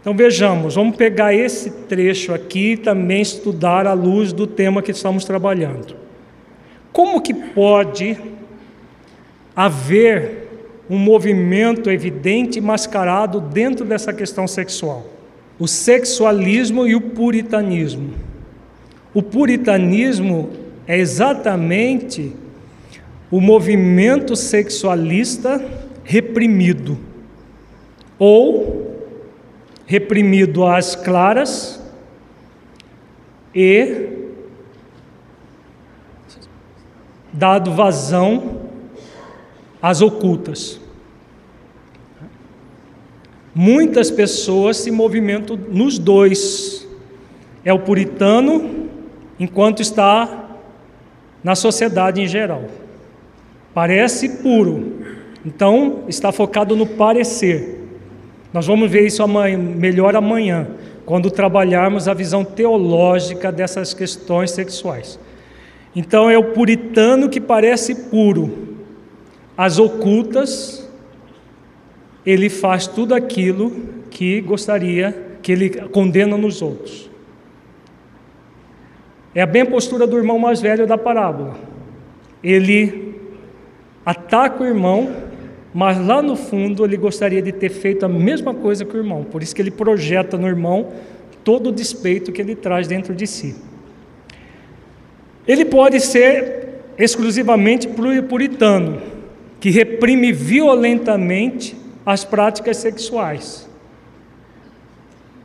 [0.00, 4.92] Então vejamos, vamos pegar esse trecho aqui e também estudar à luz do tema que
[4.92, 5.96] estamos trabalhando.
[6.92, 8.16] Como que pode
[9.54, 10.48] haver
[10.88, 15.04] um movimento evidente e mascarado dentro dessa questão sexual?
[15.58, 18.14] O sexualismo e o puritanismo.
[19.12, 20.50] O puritanismo
[20.86, 22.32] é exatamente
[23.30, 25.64] o movimento sexualista
[26.04, 26.98] reprimido,
[28.18, 29.04] ou
[29.84, 31.82] reprimido às claras,
[33.54, 34.08] e
[37.32, 38.62] dado vazão
[39.80, 40.80] às ocultas.
[43.54, 46.86] Muitas pessoas se movimentam nos dois.
[47.64, 48.88] É o puritano,
[49.40, 50.58] enquanto está
[51.42, 52.64] na sociedade em geral.
[53.76, 55.02] Parece puro,
[55.44, 57.78] então está focado no parecer.
[58.50, 60.66] Nós vamos ver isso amanhã, melhor amanhã,
[61.04, 65.20] quando trabalharmos a visão teológica dessas questões sexuais.
[65.94, 68.78] Então é o puritano que parece puro,
[69.58, 70.90] as ocultas
[72.24, 73.70] ele faz tudo aquilo
[74.08, 77.10] que gostaria, que ele condena nos outros.
[79.34, 81.58] É a bem postura do irmão mais velho da parábola.
[82.42, 83.05] Ele
[84.06, 85.12] ataca o irmão,
[85.74, 89.24] mas lá no fundo ele gostaria de ter feito a mesma coisa que o irmão.
[89.24, 90.92] Por isso que ele projeta no irmão
[91.42, 93.56] todo o despeito que ele traz dentro de si.
[95.46, 99.02] Ele pode ser exclusivamente puritano,
[99.58, 103.68] que reprime violentamente as práticas sexuais.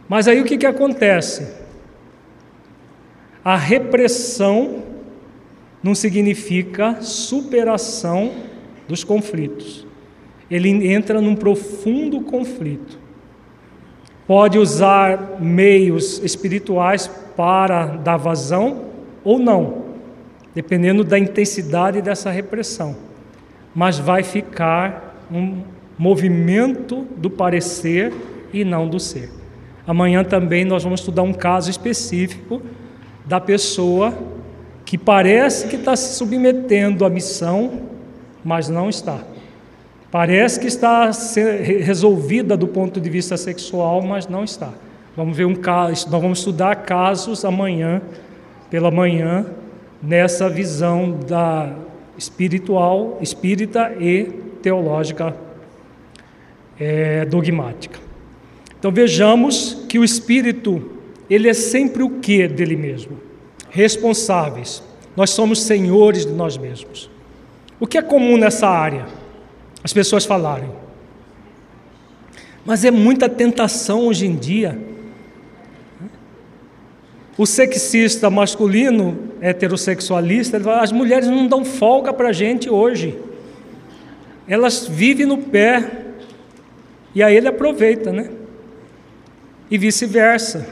[0.08, 1.47] Mas aí o que, que acontece?
[3.43, 4.84] A repressão
[5.82, 8.50] não significa superação
[8.91, 9.88] dos conflitos.
[10.49, 12.99] Ele entra num profundo conflito.
[14.27, 18.88] Pode usar meios espirituais para dar vazão
[19.23, 19.86] ou não,
[20.54, 22.97] dependendo da intensidade dessa repressão.
[23.73, 25.62] Mas vai ficar um
[25.97, 28.12] movimento do parecer
[28.51, 29.30] e não do ser.
[29.88, 32.62] Amanhã também nós vamos estudar um caso específico
[33.25, 34.13] da pessoa
[34.84, 37.90] que parece que está se submetendo à missão,
[38.43, 39.19] mas não está.
[40.12, 41.10] Parece que está
[41.80, 44.73] resolvida do ponto de vista sexual, mas não está.
[45.15, 48.01] Vamos ver um caso, nós vamos estudar casos amanhã,
[48.69, 49.45] pela manhã,
[50.01, 51.73] nessa visão da
[52.17, 54.25] espiritual, espírita e
[54.62, 55.36] teológica
[56.80, 57.99] é, dogmática.
[58.80, 60.91] Então vejamos que o espírito
[61.30, 63.17] ele é sempre o que dele mesmo?
[63.69, 64.84] Responsáveis.
[65.15, 67.10] Nós somos senhores de nós mesmos.
[67.81, 69.07] O que é comum nessa área?
[69.83, 70.69] As pessoas falarem.
[72.63, 74.79] Mas é muita tentação hoje em dia.
[77.35, 83.17] O sexista masculino, heterossexualista, ele fala, as mulheres não dão folga para a gente hoje.
[84.47, 85.89] Elas vivem no pé,
[87.15, 88.29] e aí ele aproveita, né?
[89.71, 90.67] E vice-versa.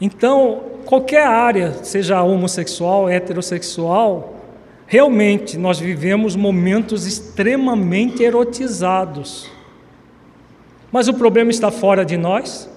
[0.00, 4.34] Então, qualquer área, seja homossexual, heterossexual,
[4.86, 9.50] realmente nós vivemos momentos extremamente erotizados.
[10.90, 12.68] Mas o problema está fora de nós?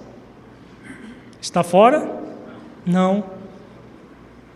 [1.40, 2.08] Está fora?
[2.84, 3.24] Não.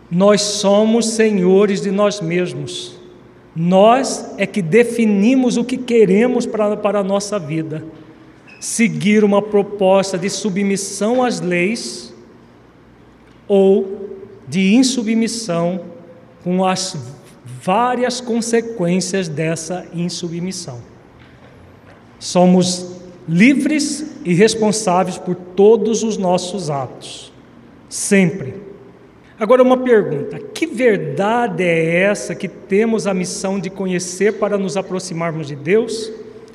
[0.09, 2.99] Nós somos senhores de nós mesmos.
[3.55, 7.83] Nós é que definimos o que queremos para, para a nossa vida.
[8.59, 12.08] Seguir uma proposta de submissão às leis
[13.49, 15.81] ou de insubmissão
[16.43, 16.95] com as
[17.61, 20.79] várias consequências dessa insubmissão.
[22.19, 27.33] Somos livres e responsáveis por todos os nossos atos,
[27.89, 28.53] sempre.
[29.39, 34.77] Agora, uma pergunta: que verdade é essa que temos a missão de conhecer para nos
[34.77, 36.11] aproximarmos de Deus?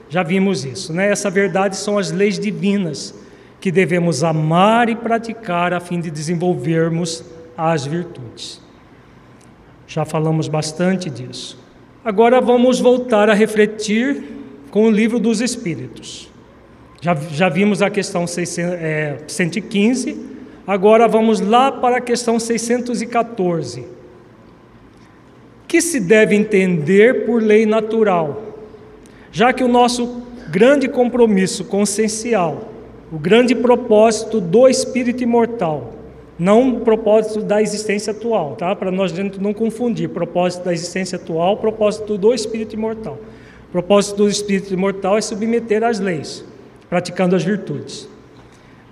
[0.09, 1.11] Já vimos isso, né?
[1.11, 3.15] Essa verdade são as leis divinas
[3.61, 7.25] que devemos amar e praticar a fim de desenvolvermos
[7.57, 8.61] as virtudes.
[9.87, 11.59] Já falamos bastante disso.
[12.05, 14.25] Agora vamos voltar a refletir
[14.71, 16.31] com o livro dos Espíritos.
[17.01, 20.35] Já, já vimos a questão 600, é, 115
[20.67, 23.81] Agora vamos lá para a questão 614.
[23.81, 23.87] O
[25.69, 28.55] que se deve entender por lei natural?
[29.31, 32.73] Já que o nosso grande compromisso consciencial,
[33.15, 35.93] o grande propósito do espírito imortal,
[36.37, 38.75] não o propósito da existência atual, tá?
[38.75, 43.17] Para nós não confundir propósito da existência atual, propósito do espírito imortal.
[43.69, 46.45] O propósito do espírito imortal é submeter às leis,
[46.91, 48.09] praticando as virtudes.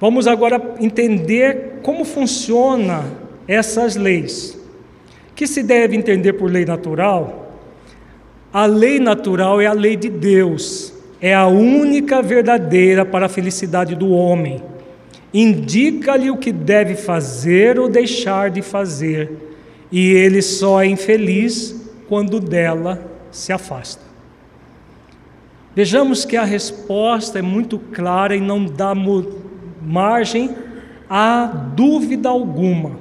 [0.00, 3.04] Vamos agora entender como funciona
[3.48, 4.56] essas leis.
[5.34, 7.56] Que se deve entender por lei natural?
[8.52, 10.92] A lei natural é a lei de Deus,
[11.22, 14.60] é a única verdadeira para a felicidade do homem.
[15.32, 19.30] Indica-lhe o que deve fazer ou deixar de fazer,
[19.90, 24.02] e ele só é infeliz quando dela se afasta.
[25.76, 28.92] Vejamos que a resposta é muito clara e não dá
[29.80, 30.50] margem
[31.08, 32.98] há dúvida alguma.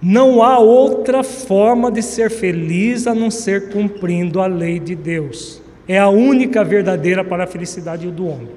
[0.00, 5.61] Não há outra forma de ser feliz a não ser cumprindo a lei de Deus.
[5.86, 8.48] É a única verdadeira para a felicidade do homem.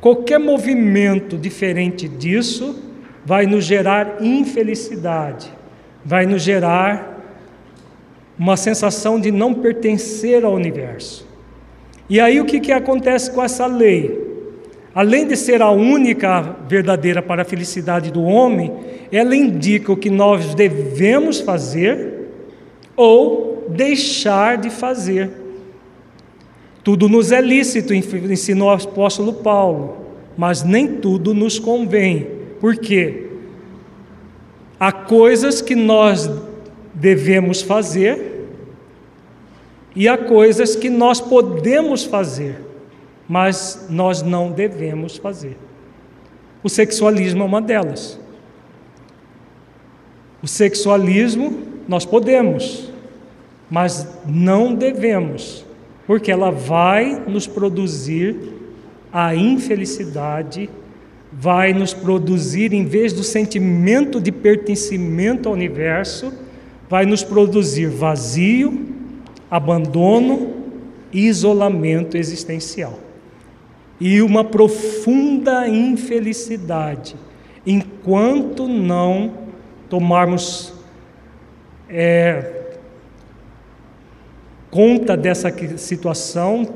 [0.00, 2.82] Qualquer movimento diferente disso
[3.24, 5.52] vai nos gerar infelicidade,
[6.04, 7.16] vai nos gerar
[8.38, 11.26] uma sensação de não pertencer ao universo.
[12.08, 14.24] E aí o que, que acontece com essa lei?
[14.94, 18.72] Além de ser a única verdadeira para a felicidade do homem,
[19.10, 22.28] ela indica o que nós devemos fazer
[22.96, 25.30] ou deixar de fazer.
[26.86, 29.96] Tudo nos é lícito, ensinou o apóstolo Paulo,
[30.38, 32.28] mas nem tudo nos convém.
[32.60, 33.26] Por quê?
[34.78, 36.30] Há coisas que nós
[36.94, 38.46] devemos fazer
[39.96, 42.60] e há coisas que nós podemos fazer,
[43.28, 45.56] mas nós não devemos fazer.
[46.62, 48.16] O sexualismo é uma delas.
[50.40, 52.92] O sexualismo nós podemos,
[53.68, 55.65] mas não devemos,
[56.06, 58.36] porque ela vai nos produzir
[59.12, 60.68] a infelicidade
[61.38, 66.32] vai nos produzir, em vez do sentimento de pertencimento ao universo,
[66.88, 68.86] vai nos produzir vazio,
[69.50, 70.54] abandono
[71.12, 72.98] e isolamento existencial.
[74.00, 77.16] E uma profunda infelicidade,
[77.66, 79.34] enquanto não
[79.90, 80.72] tomarmos
[81.88, 82.55] é,
[84.76, 86.68] conta dessa situação,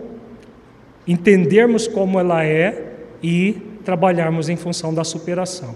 [1.07, 3.53] entendermos como ela é e
[3.85, 5.75] trabalharmos em função da superação.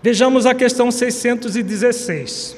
[0.00, 2.56] Vejamos a questão 616.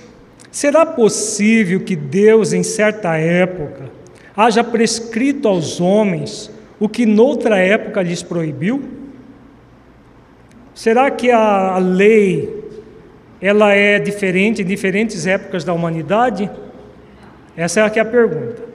[0.52, 3.90] Será possível que Deus, em certa época,
[4.36, 8.82] haja prescrito aos homens o que noutra época lhes proibiu?
[10.74, 12.54] Será que a lei
[13.40, 16.50] ela é diferente em diferentes épocas da humanidade?
[17.56, 18.69] Essa é aqui a pergunta.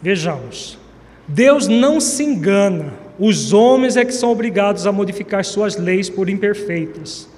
[0.00, 0.78] Vejamos.
[1.26, 6.28] Deus não se engana os homens é que são obrigados a modificar suas leis por
[6.28, 7.28] imperfeitas.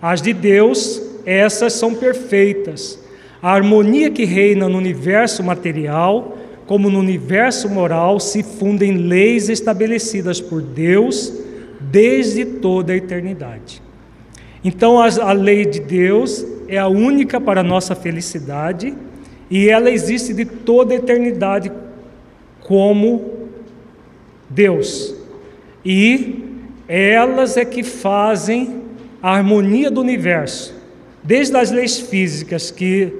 [0.00, 2.98] As de Deus, essas são perfeitas.
[3.42, 9.50] A harmonia que reina no universo material, como no universo moral, se funda em leis
[9.50, 11.32] estabelecidas por Deus
[11.80, 13.82] desde toda a eternidade.
[14.64, 18.94] Então, a, lei de Deus é a única para a nossa felicidade
[19.50, 21.70] e ela existe de toda a eternidade
[22.66, 23.48] como
[24.50, 25.14] Deus
[25.84, 26.44] e
[26.88, 28.82] elas é que fazem
[29.22, 30.74] a harmonia do universo,
[31.22, 33.12] desde as leis físicas que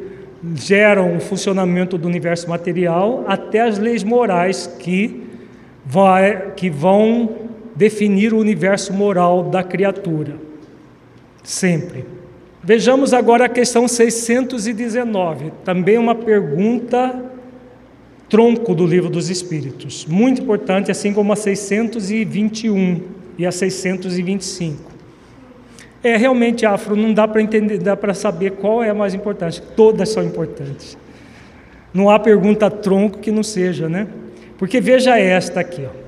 [0.54, 5.24] geram o funcionamento do universo material até as leis morais que,
[5.84, 7.36] vai, que vão
[7.74, 10.34] definir o universo moral da criatura.
[11.42, 12.04] Sempre.
[12.62, 17.25] Vejamos agora a questão 619, também uma pergunta
[18.28, 23.00] tronco do livro dos Espíritos, muito importante, assim como a 621
[23.38, 24.92] e a 625.
[26.02, 29.62] É realmente afro, não dá para entender, dá para saber qual é a mais importante.
[29.74, 30.96] Todas são importantes.
[31.92, 34.06] Não há pergunta tronco que não seja, né?
[34.58, 36.06] Porque veja esta aqui, ó.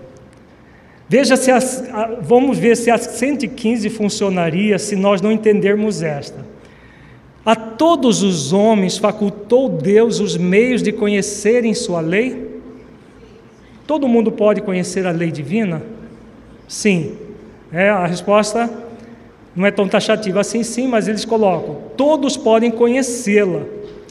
[1.09, 1.89] Veja se as,
[2.21, 6.45] vamos ver se a 115 funcionaria se nós não entendermos esta.
[7.49, 12.61] A todos os homens facultou Deus os meios de conhecerem Sua lei?
[13.86, 15.80] Todo mundo pode conhecer a lei divina?
[16.68, 17.14] Sim.
[17.72, 18.68] É, a resposta
[19.57, 23.62] não é tão taxativa assim, sim, mas eles colocam: todos podem conhecê-la,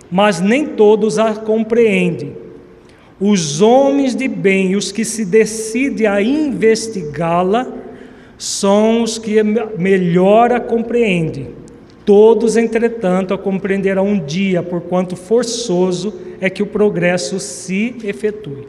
[0.09, 2.35] mas nem todos a compreendem.
[3.19, 7.67] Os homens de bem, os que se decidem a investigá-la,
[8.35, 11.66] são os que melhor a compreendem.
[12.07, 18.65] Todos, entretanto, a compreenderão um dia, porquanto forçoso é que o progresso se efetue.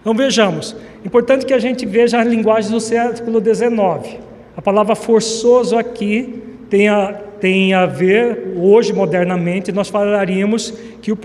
[0.00, 0.74] Então vejamos,
[1.06, 4.18] importante que a gente veja a linguagem do século XIX.
[4.56, 11.18] A palavra forçoso aqui tem a, tem a ver, hoje modernamente, nós falaríamos que o,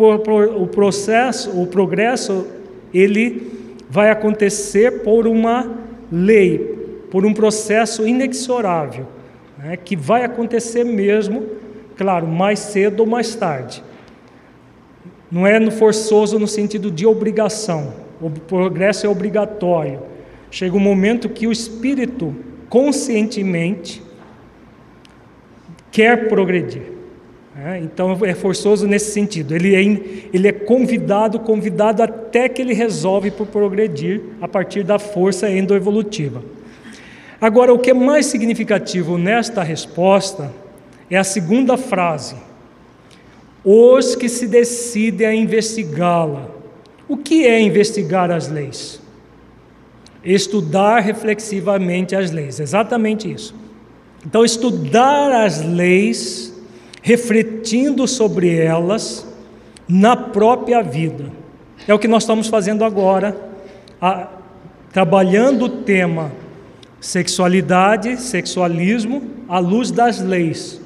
[0.57, 2.45] o processo, o progresso,
[2.93, 3.51] ele
[3.89, 5.75] vai acontecer por uma
[6.11, 6.59] lei,
[7.09, 9.16] por um processo inexorável
[9.57, 11.45] né, que vai acontecer mesmo,
[11.95, 13.83] claro, mais cedo ou mais tarde.
[15.31, 19.99] Não é no forçoso no sentido de obrigação, o progresso é obrigatório.
[20.49, 22.35] Chega um momento que o espírito
[22.69, 24.01] conscientemente
[25.91, 26.97] quer progredir.
[27.55, 27.81] Né?
[27.83, 29.53] Então é forçoso nesse sentido.
[29.53, 29.81] Ele é,
[30.33, 36.43] ele é convidado, convidado até que ele resolve por progredir a partir da força endoevolutiva.
[37.39, 40.51] Agora, o que é mais significativo nesta resposta
[41.09, 42.35] é a segunda frase.
[43.63, 46.49] Os que se decidem a investigá-la.
[47.07, 48.99] O que é investigar as leis?
[50.23, 53.55] Estudar reflexivamente as leis, exatamente isso.
[54.25, 56.53] Então, estudar as leis,
[57.01, 59.25] refletindo sobre elas
[59.87, 61.31] na própria vida.
[61.87, 63.37] É o que nós estamos fazendo agora,
[64.01, 64.27] a,
[64.91, 66.31] trabalhando o tema
[66.99, 70.81] sexualidade, sexualismo, à luz das leis.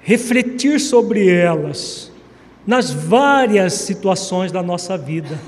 [0.00, 2.12] Refletir sobre elas
[2.66, 5.38] nas várias situações da nossa vida.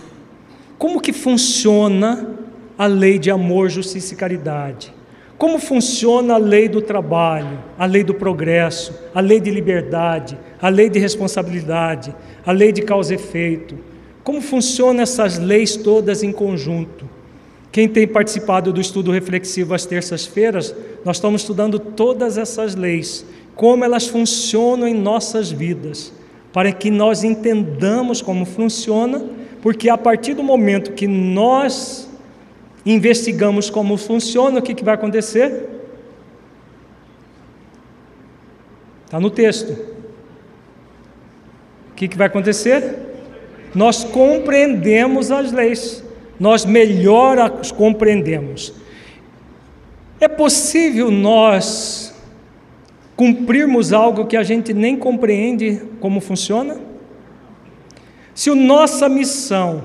[0.79, 2.39] Como que funciona
[2.79, 4.93] a lei de amor, justiça e caridade?
[5.37, 10.69] Como funciona a lei do trabalho, a lei do progresso, a lei de liberdade, a
[10.69, 13.79] lei de responsabilidade, a lei de causa e efeito?
[14.23, 17.09] Como funcionam essas leis todas em conjunto?
[17.73, 23.85] Quem tem participado do estudo reflexivo às terças-feiras, nós estamos estudando todas essas leis, como
[23.85, 26.13] elas funcionam em nossas vidas,
[26.53, 29.25] para que nós entendamos como funciona,
[29.63, 32.09] porque a partir do momento que nós
[32.85, 35.69] investigamos como funciona, o que, que vai acontecer?
[39.05, 39.73] Está no texto.
[41.91, 42.99] O que, que vai acontecer?
[43.75, 46.03] Nós compreendemos as leis
[46.41, 48.73] nós melhor as compreendemos.
[50.19, 52.15] É possível nós
[53.15, 56.81] cumprirmos algo que a gente nem compreende como funciona?
[58.35, 59.85] Se a nossa missão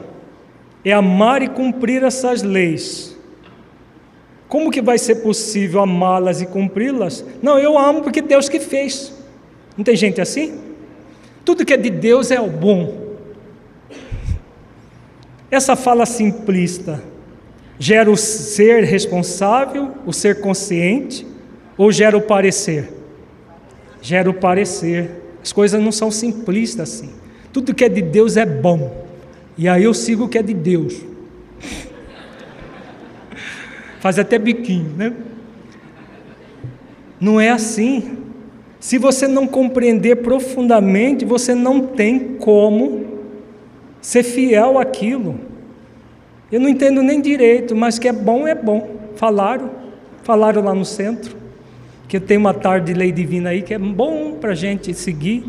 [0.86, 3.18] é amar e cumprir essas leis,
[4.47, 7.26] como que vai ser possível amá-las e cumpri-las?
[7.41, 9.14] Não, eu amo porque Deus que fez.
[9.76, 10.58] Não tem gente assim?
[11.43, 13.05] Tudo que é de Deus é o bom.
[15.50, 17.02] Essa fala simplista
[17.78, 21.26] gera o ser responsável, o ser consciente,
[21.78, 22.91] ou gera o parecer?
[24.02, 25.12] Gera o parecer.
[25.43, 27.10] As coisas não são simplistas assim.
[27.52, 29.06] Tudo que é de Deus é bom.
[29.58, 31.02] E aí eu sigo o que é de Deus.
[34.00, 35.14] Faz até biquinho, né?
[37.20, 38.18] Não é assim.
[38.80, 43.14] Se você não compreender profundamente, você não tem como
[44.06, 45.39] ser fiel àquilo.
[46.51, 48.97] Eu não entendo nem direito, mas que é bom, é bom.
[49.16, 49.72] Falaram,
[50.22, 51.36] falaram lá no centro,
[52.08, 55.43] que tem uma tarde de lei divina aí que é bom para a gente seguir.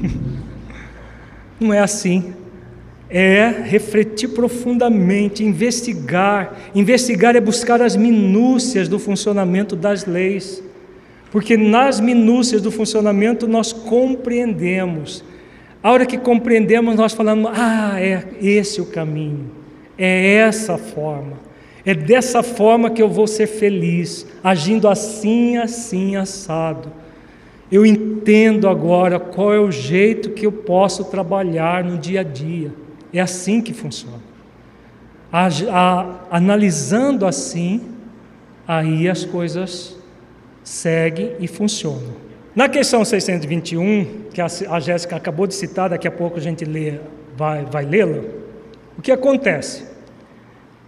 [1.58, 2.32] Não é assim.
[3.10, 6.56] É refletir profundamente, investigar.
[6.76, 10.62] Investigar é buscar as minúcias do funcionamento das leis.
[11.32, 15.24] Porque nas minúcias do funcionamento nós compreendemos
[15.82, 19.50] a hora que compreendemos, nós falamos: ah, é esse o caminho,
[19.98, 21.38] é essa forma,
[21.84, 26.92] é dessa forma que eu vou ser feliz, agindo assim, assim, assado.
[27.70, 32.70] Eu entendo agora qual é o jeito que eu posso trabalhar no dia a dia.
[33.12, 34.20] É assim que funciona.
[35.32, 37.80] A, a, analisando assim,
[38.68, 39.96] aí as coisas
[40.62, 42.14] seguem e funcionam.
[42.54, 46.64] Na questão 621, que a, a Jéssica acabou de citar, daqui a pouco a gente
[46.64, 46.94] lê,
[47.36, 48.22] vai, vai lê-la,
[48.98, 49.84] o que acontece?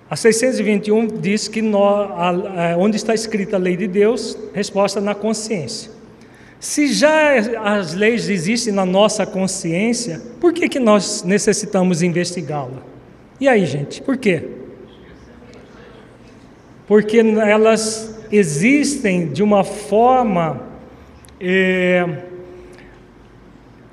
[0.09, 5.15] A 621 diz que a, a, onde está escrita a lei de Deus, resposta na
[5.15, 5.91] consciência.
[6.61, 12.83] Se já as leis existem na nossa consciência, por que, que nós necessitamos investigá-la?
[13.41, 14.49] E aí, gente, por quê?
[16.87, 20.63] Porque elas existem de uma forma
[21.41, 22.23] é,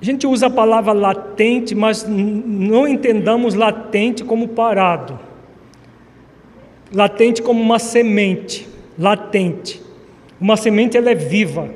[0.01, 5.19] a gente usa a palavra latente, mas não entendamos latente como parado.
[6.91, 9.79] Latente como uma semente, latente.
[10.39, 11.69] Uma semente ela é viva,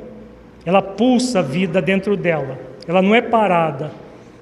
[0.66, 2.58] ela pulsa a vida dentro dela,
[2.88, 3.92] ela não é parada.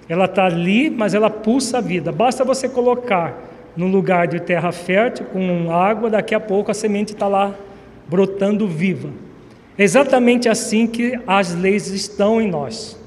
[0.07, 2.11] Ela está ali, mas ela pulsa a vida.
[2.11, 3.37] Basta você colocar
[3.75, 7.53] no lugar de terra fértil com água, daqui a pouco a semente está lá
[8.07, 9.09] brotando viva.
[9.77, 13.02] É exatamente assim que as leis estão em nós.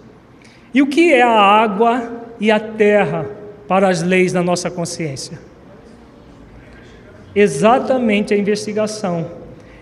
[0.73, 3.27] E o que é a água e a terra
[3.67, 5.39] para as leis na nossa consciência?
[7.35, 9.31] Exatamente a investigação.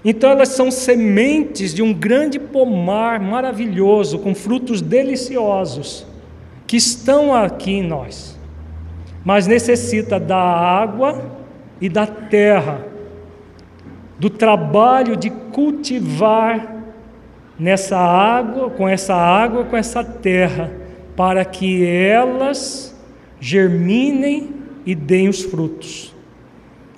[0.05, 6.07] Então elas são sementes de um grande pomar maravilhoso, com frutos deliciosos,
[6.66, 8.39] que estão aqui em nós.
[9.24, 11.22] Mas necessita da água
[11.80, 12.87] e da terra,
[14.18, 16.74] do trabalho de cultivar
[17.59, 20.72] nessa água, com essa água, com essa terra,
[21.16, 22.94] para que elas
[23.40, 24.50] germinem
[24.86, 26.14] e deem os frutos.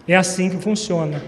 [0.06, 1.22] É assim que funciona.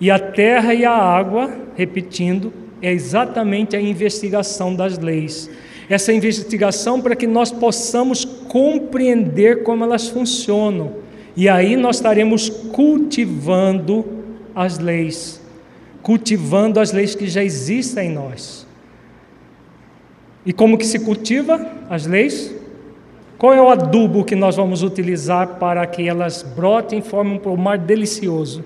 [0.00, 2.52] E a terra e a água, repetindo,
[2.82, 5.50] é exatamente a investigação das leis.
[5.88, 10.94] Essa investigação para que nós possamos compreender como elas funcionam.
[11.36, 14.04] E aí nós estaremos cultivando
[14.54, 15.39] as leis,
[16.02, 18.66] cultivando as leis que já existem em nós.
[20.44, 22.54] E como que se cultiva as leis?
[23.36, 27.38] Qual é o adubo que nós vamos utilizar para que elas brotem e formem um
[27.38, 28.64] pomar delicioso?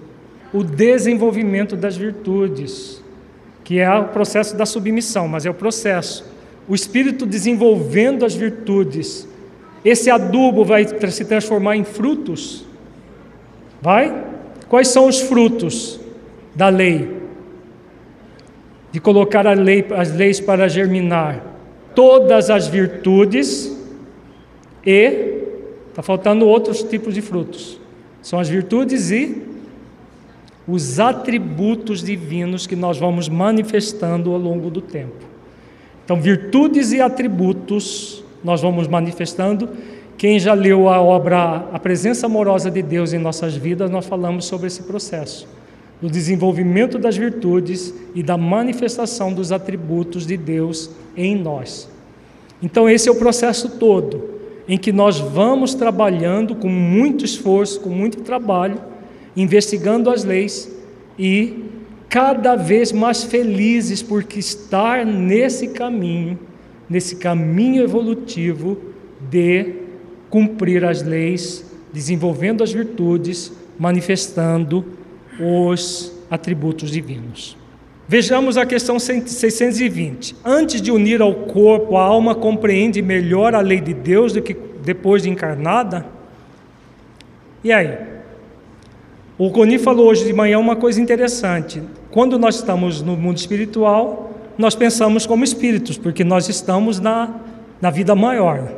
[0.53, 3.03] O desenvolvimento das virtudes,
[3.63, 6.25] que é o processo da submissão, mas é o processo.
[6.69, 9.29] O Espírito desenvolvendo as virtudes.
[9.85, 12.65] Esse adubo vai se transformar em frutos?
[13.83, 14.25] Vai?
[14.69, 16.01] Quais são os frutos
[16.55, 17.24] da lei?
[18.95, 21.45] De colocar lei, as leis para germinar
[21.97, 23.77] todas as virtudes
[24.87, 25.43] e
[25.89, 27.81] está faltando outros tipos de frutos.
[28.23, 29.43] São as virtudes e
[30.69, 35.27] os atributos divinos que nós vamos manifestando ao longo do tempo.
[36.05, 39.71] Então, virtudes e atributos nós vamos manifestando.
[40.17, 44.45] Quem já leu a obra A Presença Amorosa de Deus em Nossas Vidas, nós falamos
[44.45, 45.49] sobre esse processo
[46.05, 51.89] do desenvolvimento das virtudes e da manifestação dos atributos de Deus em nós.
[52.63, 54.23] Então, esse é o processo todo
[54.69, 58.79] em que nós vamos trabalhando com muito esforço, com muito trabalho,
[59.35, 60.71] investigando as leis
[61.19, 61.65] e
[62.11, 66.39] cada vez mais felizes porque estar nesse caminho,
[66.87, 68.77] nesse caminho evolutivo
[69.31, 69.73] de
[70.29, 74.85] cumprir as leis, desenvolvendo as virtudes, manifestando
[75.41, 77.57] os atributos divinos.
[78.07, 80.37] Vejamos a questão 620.
[80.45, 84.55] Antes de unir ao corpo, a alma compreende melhor a lei de Deus do que
[84.85, 86.07] depois de encarnada?
[87.63, 87.97] E aí?
[89.39, 91.83] O Coni falou hoje de manhã uma coisa interessante.
[92.11, 97.35] Quando nós estamos no mundo espiritual, nós pensamos como espíritos, porque nós estamos na,
[97.81, 98.71] na vida maior.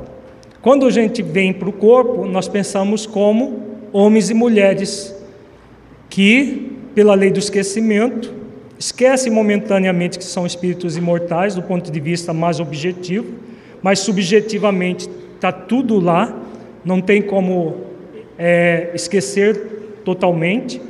[0.63, 3.61] Quando a gente vem para o corpo, nós pensamos como
[3.93, 5.16] homens e mulheres
[6.09, 8.33] que, pela lei do esquecimento,
[8.79, 13.27] esquecem momentaneamente que são espíritos imortais do ponto de vista mais objetivo,
[13.83, 16.35] mas subjetivamente está tudo lá,
[16.85, 17.77] não tem como
[18.39, 20.81] é, esquecer totalmente.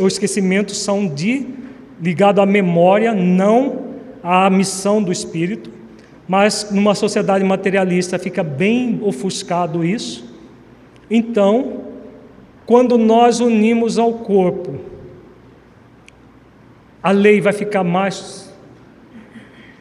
[0.00, 1.46] O esquecimento são de
[2.00, 3.90] ligado à memória, não
[4.22, 5.70] à missão do espírito.
[6.26, 10.32] Mas numa sociedade materialista fica bem ofuscado isso.
[11.10, 11.79] Então,
[12.70, 14.76] quando nós unimos ao corpo,
[17.02, 18.48] a lei vai ficar mais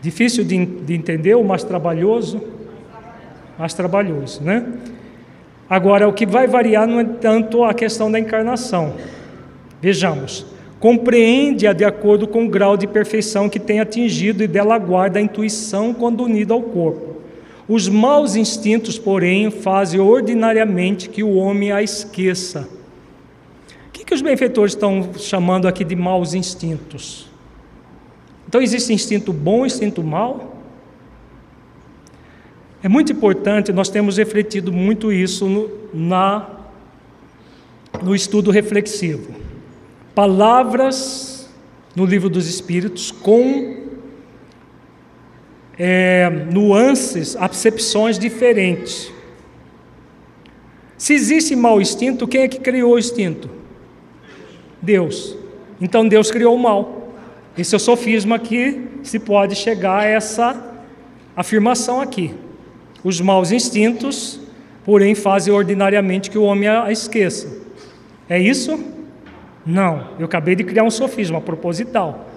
[0.01, 2.41] difícil de, de entender ou mais trabalhoso?
[3.59, 4.65] Mais trabalhoso, né?
[5.69, 8.95] Agora, o que vai variar não é tanto a questão da encarnação.
[9.79, 10.47] Vejamos.
[10.79, 15.21] Compreende-a de acordo com o grau de perfeição que tem atingido e dela guarda a
[15.21, 17.17] intuição quando unida ao corpo.
[17.67, 22.78] Os maus instintos, porém, fazem ordinariamente que o homem a esqueça
[24.09, 27.29] que os benfeitores estão chamando aqui de maus instintos?
[28.47, 30.63] Então existe instinto bom e instinto mau?
[32.81, 36.49] É muito importante, nós temos refletido muito isso no, na,
[38.01, 39.31] no estudo reflexivo.
[40.15, 41.47] Palavras
[41.95, 43.77] no livro dos Espíritos com
[45.77, 49.13] é, nuances, acepções diferentes.
[50.97, 53.58] Se existe mau instinto, quem é que criou o instinto?
[54.81, 55.35] Deus.
[55.79, 57.13] Então Deus criou o mal.
[57.57, 60.81] Esse é o sofisma que se pode chegar a essa
[61.35, 62.33] afirmação aqui.
[63.03, 64.39] Os maus instintos,
[64.83, 67.59] porém, fazem ordinariamente que o homem a esqueça.
[68.29, 68.79] É isso?
[69.65, 70.09] Não.
[70.19, 72.27] Eu acabei de criar um sofisma proposital.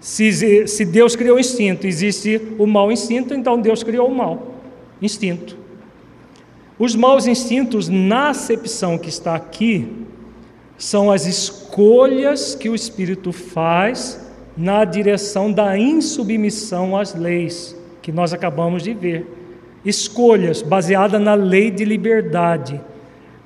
[0.00, 4.52] Se, se Deus criou o instinto, existe o mau instinto, então Deus criou o mal
[5.00, 5.56] instinto.
[6.78, 10.01] Os maus instintos, na acepção que está aqui,
[10.82, 14.20] são as escolhas que o Espírito faz
[14.56, 19.24] na direção da insubmissão às leis que nós acabamos de ver.
[19.84, 22.80] Escolhas baseadas na lei de liberdade.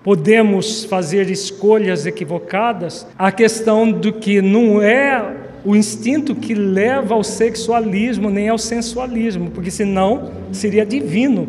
[0.02, 3.06] Podemos fazer escolhas equivocadas?
[3.18, 9.50] A questão do que não é o instinto que leva ao sexualismo nem ao sensualismo,
[9.50, 11.46] porque senão seria divino.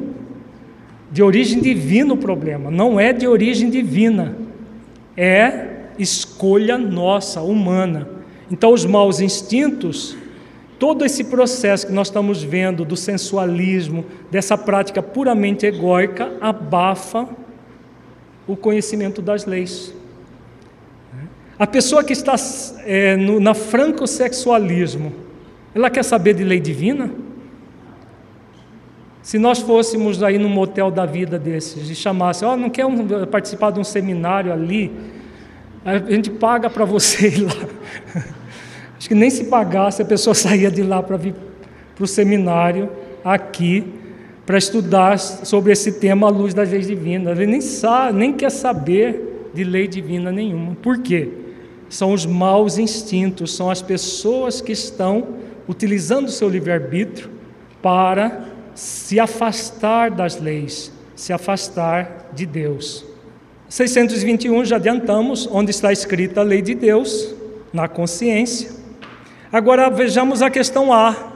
[1.10, 4.36] De origem divina o problema, não é de origem divina.
[5.16, 5.67] É
[5.98, 8.08] escolha nossa, humana.
[8.52, 10.18] Então, os maus instintos,
[10.80, 17.28] todo esse processo que nós estamos vendo do sensualismo, dessa prática puramente egóica, abafa
[18.48, 19.94] o conhecimento das leis.
[21.60, 22.36] A pessoa que está
[22.86, 25.12] é, no, na franco-sexualismo,
[25.74, 27.10] ela quer saber de lei divina?
[29.24, 32.86] Se nós fôssemos aí num motel da vida desses e chamasse, ó, oh, não quer
[32.86, 34.92] um, participar de um seminário ali?
[35.88, 37.54] A gente paga para você ir lá.
[39.00, 41.34] Acho que nem se pagasse, a pessoa saía de lá para vir
[41.96, 42.90] para o seminário
[43.24, 43.86] aqui
[44.46, 47.38] para estudar sobre esse tema à luz das leis divinas.
[47.38, 50.76] Ele nem sabe, nem quer saber de lei divina nenhuma.
[50.76, 51.30] Por quê?
[51.88, 55.36] São os maus instintos, são as pessoas que estão
[55.70, 57.30] utilizando o seu livre-arbítrio
[57.82, 63.07] para se afastar das leis, se afastar de Deus.
[63.70, 67.36] 621 já adiantamos, onde está escrita a lei de Deus,
[67.74, 68.70] na consciência.
[69.52, 71.34] Agora vejamos a questão A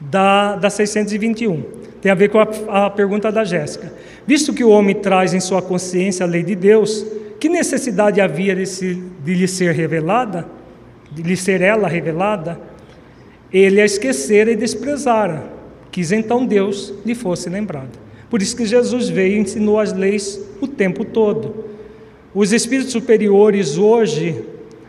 [0.00, 1.62] da, da 621.
[2.00, 3.92] Tem a ver com a, a pergunta da Jéssica.
[4.26, 7.06] Visto que o homem traz em sua consciência a lei de Deus,
[7.38, 8.94] que necessidade havia de, se,
[9.24, 10.46] de lhe ser revelada,
[11.12, 12.60] de lhe ser ela revelada?
[13.52, 15.44] Ele a esquecera e desprezara.
[15.90, 17.98] Quis então Deus lhe fosse lembrado.
[18.30, 21.64] Por isso que Jesus veio e ensinou as leis o tempo todo.
[22.34, 24.42] Os espíritos superiores hoje,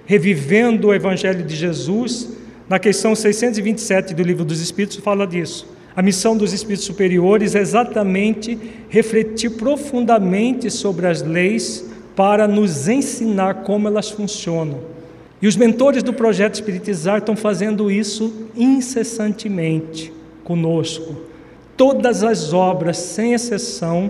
[0.05, 2.29] revivendo o Evangelho de Jesus,
[2.67, 5.67] na questão 627 do Livro dos Espíritos, fala disso.
[5.95, 8.57] A missão dos espíritos superiores é exatamente
[8.89, 14.79] refletir profundamente sobre as leis para nos ensinar como elas funcionam.
[15.41, 20.11] E os mentores do projeto Espiritizar estão fazendo isso incessantemente
[20.43, 21.15] conosco.
[21.77, 24.09] Todas as obras, sem exceção,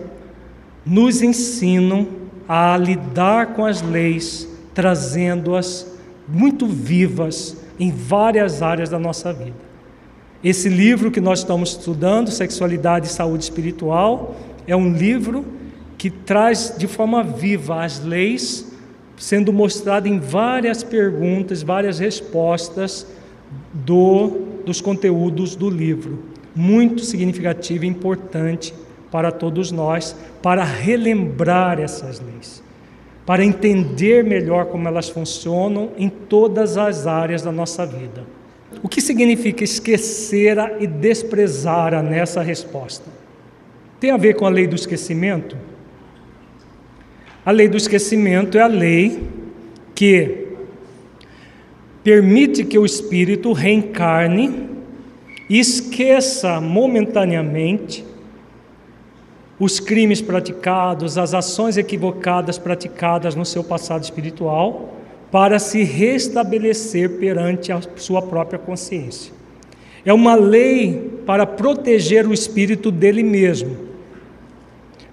[0.85, 2.07] nos ensinam
[2.47, 5.95] a lidar com as leis, trazendo-as
[6.27, 9.65] muito vivas em várias áreas da nossa vida.
[10.43, 14.35] Esse livro que nós estamos estudando, Sexualidade e Saúde Espiritual,
[14.67, 15.43] é um livro
[15.97, 18.71] que traz de forma viva as leis,
[19.17, 23.07] sendo mostrado em várias perguntas, várias respostas
[23.73, 26.34] do, dos conteúdos do livro.
[26.55, 28.73] Muito significativo e importante
[29.11, 32.63] para todos nós, para relembrar essas leis,
[33.25, 38.23] para entender melhor como elas funcionam em todas as áreas da nossa vida.
[38.83, 43.09] O que significa esquecer e desprezar nessa resposta?
[43.99, 45.57] Tem a ver com a lei do esquecimento?
[47.45, 49.27] A lei do esquecimento é a lei
[49.93, 50.47] que
[52.03, 54.74] permite que o espírito reencarne
[55.49, 58.05] esqueça momentaneamente
[59.59, 64.95] os crimes praticados, as ações equivocadas praticadas no seu passado espiritual,
[65.31, 69.33] para se restabelecer perante a sua própria consciência.
[70.05, 73.77] É uma lei para proteger o espírito dele mesmo.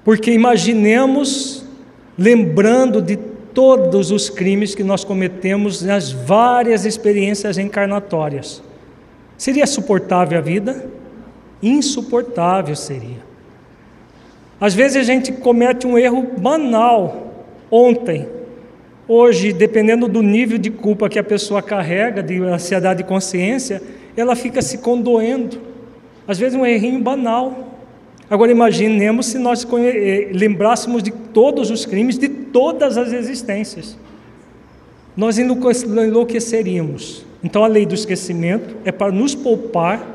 [0.04, 1.64] Porque imaginemos
[2.18, 8.62] lembrando de todos os crimes que nós cometemos nas várias experiências encarnatórias.
[9.42, 10.88] Seria suportável a vida?
[11.60, 13.18] Insuportável seria.
[14.60, 17.48] Às vezes a gente comete um erro banal.
[17.68, 18.28] Ontem,
[19.08, 23.82] hoje, dependendo do nível de culpa que a pessoa carrega, de ansiedade e consciência,
[24.16, 25.60] ela fica se condoendo.
[26.24, 27.80] Às vezes um errinho banal.
[28.30, 33.98] Agora imaginemos se nós eh, lembrássemos de todos os crimes de todas as existências.
[35.16, 37.31] Nós enlouqueceríamos.
[37.42, 40.06] Então a lei do esquecimento é para nos poupar,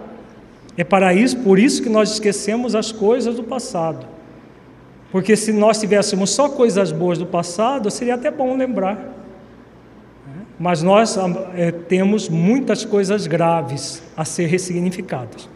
[0.78, 4.05] é para isso, por isso que nós esquecemos as coisas do passado.
[5.11, 9.15] Porque se nós tivéssemos só coisas boas do passado, seria até bom lembrar.
[10.59, 11.17] Mas nós
[11.55, 15.49] é, temos muitas coisas graves a ser ressignificadas.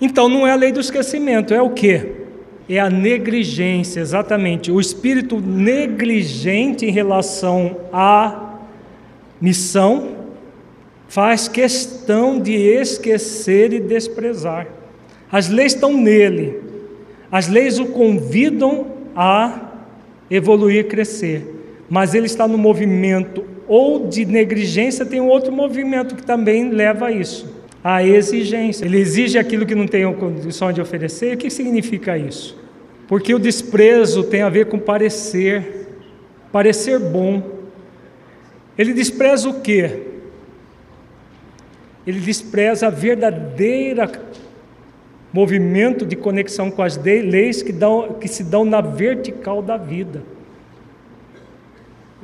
[0.00, 2.28] Então não é a lei do esquecimento, é o que?
[2.68, 4.70] É a negligência, exatamente.
[4.70, 8.58] O espírito negligente em relação à
[9.40, 10.17] missão
[11.08, 14.68] faz questão de esquecer e desprezar.
[15.30, 16.60] As leis estão nele,
[17.30, 18.86] as leis o convidam
[19.16, 19.72] a
[20.30, 21.44] evoluir, crescer,
[21.90, 27.06] mas ele está no movimento ou de negligência, tem um outro movimento que também leva
[27.06, 28.84] a isso a exigência.
[28.84, 31.34] Ele exige aquilo que não tem condição de oferecer.
[31.34, 32.58] O que significa isso?
[33.06, 35.88] Porque o desprezo tem a ver com parecer,
[36.52, 37.42] parecer bom.
[38.76, 40.07] Ele despreza o quê?
[42.08, 44.10] Ele despreza a verdadeira
[45.30, 50.22] movimento de conexão com as leis que, dão, que se dão na vertical da vida.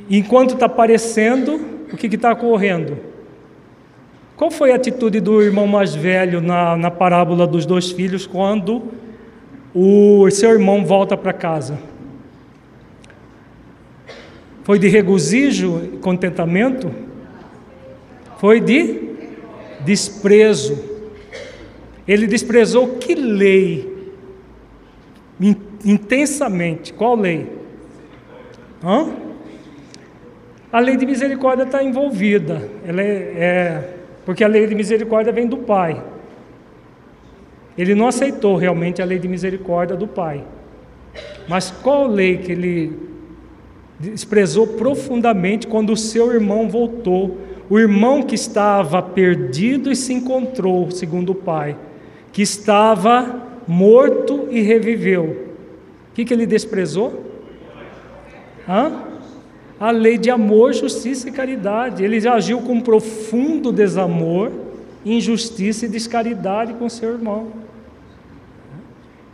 [0.08, 1.60] Enquanto está aparecendo,
[1.92, 2.96] o que está ocorrendo?
[4.38, 8.84] Qual foi a atitude do irmão mais velho na, na parábola dos dois filhos quando
[9.74, 11.78] o seu irmão volta para casa?
[14.62, 16.90] Foi de regozijo e contentamento?
[18.38, 19.03] Foi de
[19.84, 20.78] desprezo.
[22.06, 24.12] Ele desprezou que lei?
[25.84, 26.92] Intensamente.
[26.92, 27.46] Qual lei?
[28.82, 29.08] Hã?
[30.72, 32.68] A lei de misericórdia está envolvida.
[32.84, 36.02] Ela é, é, porque a lei de misericórdia vem do Pai.
[37.76, 40.44] Ele não aceitou realmente a lei de misericórdia do Pai.
[41.48, 42.98] Mas qual lei que ele
[43.98, 47.38] desprezou profundamente quando o seu irmão voltou?
[47.68, 51.76] O irmão que estava perdido e se encontrou, segundo o Pai,
[52.32, 55.24] que estava morto e reviveu.
[56.10, 57.24] O que, que ele desprezou?
[58.68, 58.92] Hã?
[59.80, 62.04] A lei de amor, justiça e caridade.
[62.04, 64.52] Ele agiu com profundo desamor,
[65.04, 67.48] injustiça e descaridade com seu irmão.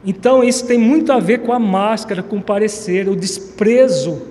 [0.05, 4.23] Então, isso tem muito a ver com a máscara, com o parecer, o desprezo,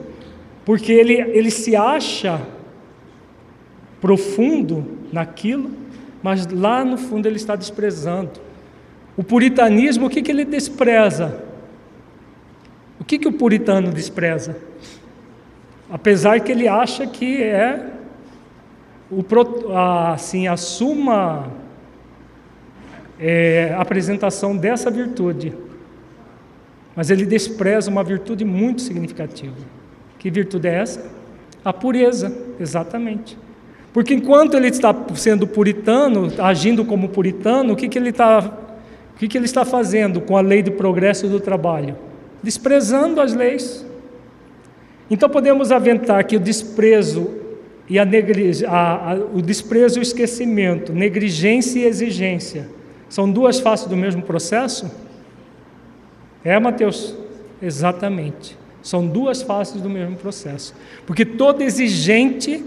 [0.66, 2.42] porque ele, ele se acha
[4.02, 5.72] profundo naquilo,
[6.22, 8.32] mas lá no fundo ele está desprezando.
[9.16, 11.44] O puritanismo, o que, que ele despreza?
[13.00, 14.58] O que, que o puritano despreza?
[15.90, 17.94] Apesar que ele acha que é
[19.12, 19.24] o,
[20.14, 21.52] assim, a suma
[23.20, 25.54] é, apresentação dessa virtude.
[26.96, 29.56] Mas ele despreza uma virtude muito significativa.
[30.18, 31.10] Que virtude é essa?
[31.64, 33.38] A pureza, exatamente.
[33.94, 38.40] Porque enquanto ele está sendo puritano, agindo como puritano, o que, que, ele, está,
[39.16, 41.98] o que, que ele está fazendo com a lei de progresso do trabalho?
[42.42, 43.86] Desprezando as leis.
[45.10, 47.32] Então podemos aventar que o desprezo
[47.90, 48.04] e a,
[48.68, 52.68] a, a, o desprezo e o esquecimento, negligência e exigência,
[53.10, 54.92] são duas faces do mesmo processo?
[56.44, 57.16] É, Mateus?
[57.60, 58.56] Exatamente.
[58.84, 60.76] São duas faces do mesmo processo.
[61.08, 62.64] Porque todo exigente,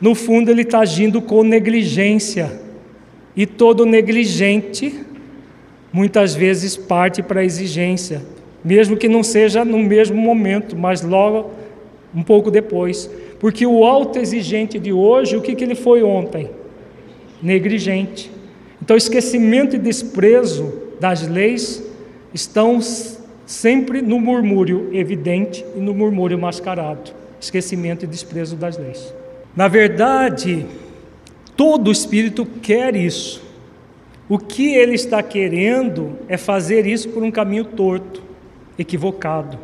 [0.00, 2.60] no fundo, ele está agindo com negligência.
[3.34, 4.94] E todo negligente,
[5.92, 8.22] muitas vezes, parte para a exigência.
[8.64, 11.50] Mesmo que não seja no mesmo momento, mas logo
[12.14, 13.10] um pouco depois.
[13.38, 16.50] Porque o alto exigente de hoje, o que, que ele foi ontem?
[17.42, 18.30] Negligente.
[18.82, 21.82] Então, esquecimento e desprezo das leis
[22.32, 22.80] estão
[23.46, 27.12] sempre no murmúrio evidente e no murmúrio mascarado.
[27.40, 29.14] Esquecimento e desprezo das leis.
[29.56, 30.66] Na verdade,
[31.56, 33.42] todo espírito quer isso.
[34.28, 38.22] O que ele está querendo é fazer isso por um caminho torto,
[38.78, 39.58] equivocado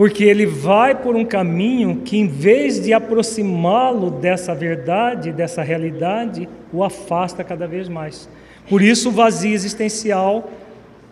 [0.00, 6.48] porque ele vai por um caminho que, em vez de aproximá-lo dessa verdade, dessa realidade,
[6.72, 8.26] o afasta cada vez mais.
[8.66, 10.50] Por isso, o vazio existencial,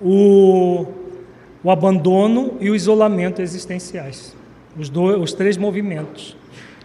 [0.00, 0.86] o,
[1.62, 4.34] o abandono e o isolamento existenciais
[4.74, 6.34] os, dois, os três movimentos,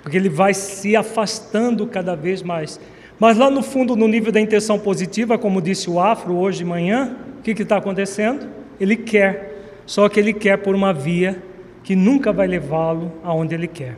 [0.03, 2.79] porque ele vai se afastando cada vez mais.
[3.17, 6.65] Mas lá no fundo, no nível da intenção positiva, como disse o Afro hoje de
[6.65, 8.47] manhã, o que está acontecendo?
[8.79, 11.41] Ele quer, só que ele quer por uma via
[11.83, 13.97] que nunca vai levá-lo aonde ele quer.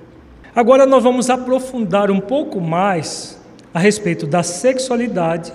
[0.55, 3.41] Agora nós vamos aprofundar um pouco mais
[3.73, 5.51] a respeito da sexualidade,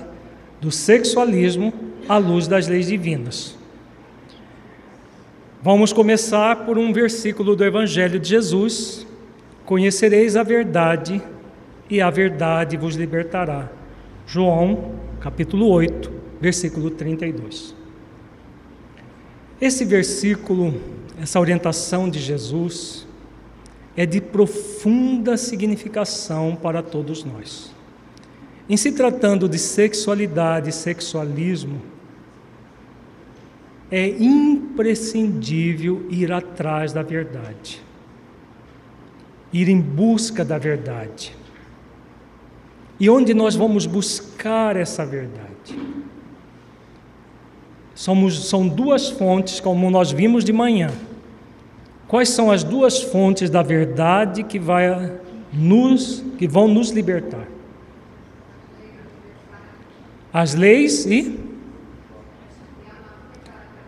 [0.60, 1.72] do sexualismo
[2.08, 3.56] à luz das leis divinas.
[5.62, 9.06] Vamos começar por um versículo do Evangelho de Jesus:
[9.70, 11.22] Conhecereis a verdade,
[11.88, 13.70] e a verdade vos libertará.
[14.26, 16.10] João, capítulo 8,
[16.40, 17.72] versículo 32.
[19.60, 20.74] Esse versículo
[21.22, 23.06] essa orientação de Jesus
[23.96, 27.72] é de profunda significação para todos nós.
[28.68, 31.80] Em se tratando de sexualidade e sexualismo,
[33.88, 37.80] é imprescindível ir atrás da verdade,
[39.52, 41.34] ir em busca da verdade.
[42.98, 45.78] E onde nós vamos buscar essa verdade?
[47.94, 50.90] Somos, são duas fontes, como nós vimos de manhã.
[52.06, 55.12] Quais são as duas fontes da verdade que, vai
[55.52, 57.46] nos, que vão nos libertar?
[60.32, 61.38] As leis e,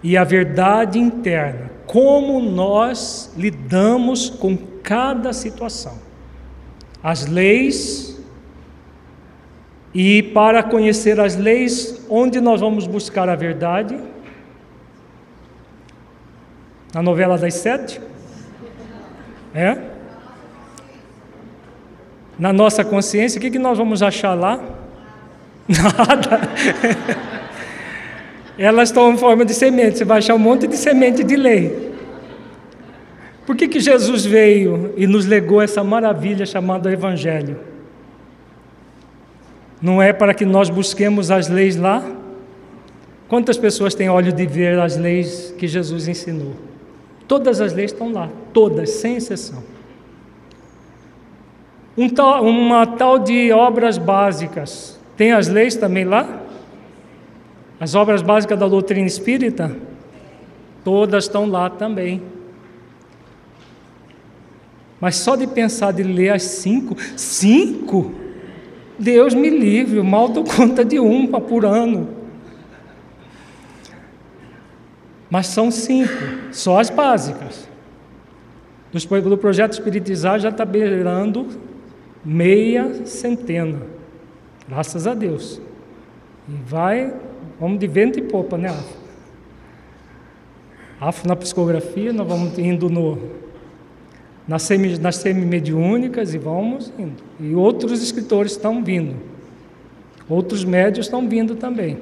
[0.03, 1.71] e a verdade interna.
[1.87, 5.99] Como nós lidamos com cada situação.
[7.03, 8.13] As leis
[9.95, 13.99] e para conhecer as leis, onde nós vamos buscar a verdade?
[16.95, 18.01] Na novela das sete?
[19.55, 19.79] É?
[22.39, 24.59] Na nossa consciência, o que, que nós vamos achar lá?
[25.69, 26.41] Nada.
[28.59, 29.99] Elas estão em forma de semente.
[29.99, 31.92] Você vai achar um monte de semente de lei.
[33.47, 37.59] Por que, que Jesus veio e nos legou essa maravilha chamada Evangelho?
[39.81, 42.05] Não é para que nós busquemos as leis lá?
[43.29, 46.55] Quantas pessoas têm olho de ver as leis que Jesus ensinou?
[47.27, 49.63] Todas as leis estão lá, todas, sem exceção.
[51.97, 56.43] Um tal, uma tal de obras básicas, tem as leis também lá?
[57.81, 59.75] As obras básicas da doutrina espírita?
[60.85, 62.23] Todas estão lá também.
[65.03, 68.15] Mas só de pensar de ler as cinco, cinco?
[68.97, 72.09] Deus me livre, eu mal dou conta de uma por ano.
[75.29, 76.13] Mas são cinco,
[76.53, 77.69] só as básicas.
[78.93, 81.49] Do projeto Espiritizar já está beirando
[82.25, 83.83] meia centena.
[84.69, 85.61] Graças a Deus.
[86.49, 87.13] E vai,
[87.59, 88.97] vamos de vento e popa, né, Afo?
[91.01, 93.42] Afo na psicografia, nós vamos indo no,
[94.47, 97.23] nas, semi, nas semimediúnicas e vamos indo.
[97.39, 99.17] E outros escritores estão vindo.
[100.29, 101.99] Outros médios estão vindo também.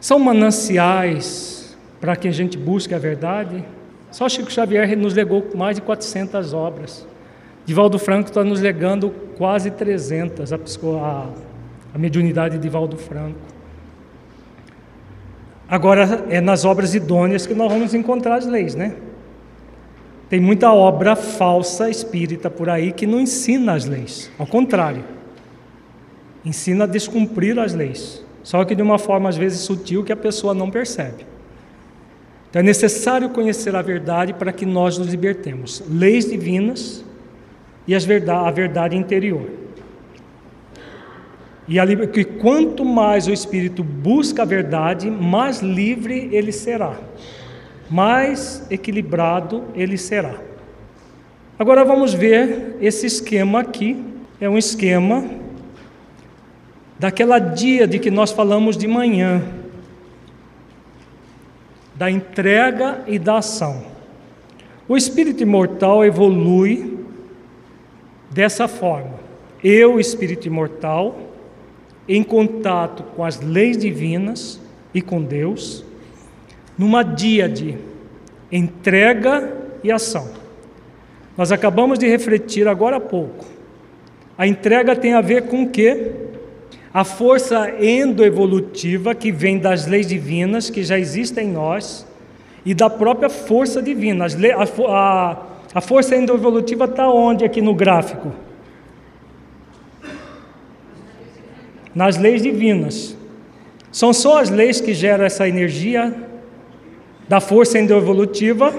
[0.00, 3.64] São mananciais para que a gente busque a verdade.
[4.10, 7.06] Só Chico Xavier nos legou mais de 400 obras.
[7.66, 11.26] Divaldo Franco está nos legando quase 300, a, a,
[11.94, 13.38] a mediunidade de Divaldo Franco.
[15.68, 18.96] Agora, é nas obras idôneas que nós vamos encontrar as leis, né?
[20.30, 25.04] Tem muita obra falsa espírita por aí que não ensina as leis, ao contrário,
[26.44, 30.16] ensina a descumprir as leis, só que de uma forma às vezes sutil que a
[30.16, 31.26] pessoa não percebe.
[32.48, 35.82] Então é necessário conhecer a verdade para que nós nos libertemos.
[35.90, 37.04] Leis divinas
[37.86, 39.50] e verdade, a verdade interior.
[41.66, 46.96] E a, que quanto mais o espírito busca a verdade, mais livre ele será
[47.90, 50.36] mais equilibrado ele será.
[51.58, 54.02] Agora vamos ver esse esquema aqui.
[54.40, 55.28] É um esquema
[56.98, 59.42] daquela dia de que nós falamos de manhã,
[61.94, 63.82] da entrega e da ação.
[64.88, 66.98] O espírito imortal evolui
[68.30, 69.20] dessa forma.
[69.62, 71.18] Eu, espírito imortal,
[72.08, 74.60] em contato com as leis divinas
[74.94, 75.84] e com Deus,
[76.80, 77.76] numa díade,
[78.50, 79.52] entrega
[79.84, 80.30] e ação.
[81.36, 83.44] Nós acabamos de refletir agora há pouco.
[84.38, 86.10] A entrega tem a ver com o quê?
[86.90, 92.06] A força endoevolutiva que vem das leis divinas que já existem em nós
[92.64, 94.24] e da própria força divina.
[94.24, 95.36] A, a,
[95.74, 98.32] a força endoevolutiva está onde aqui no gráfico?
[101.94, 103.14] Nas leis divinas.
[103.92, 106.29] São só as leis que geram essa energia
[107.30, 108.74] da força endoevolutiva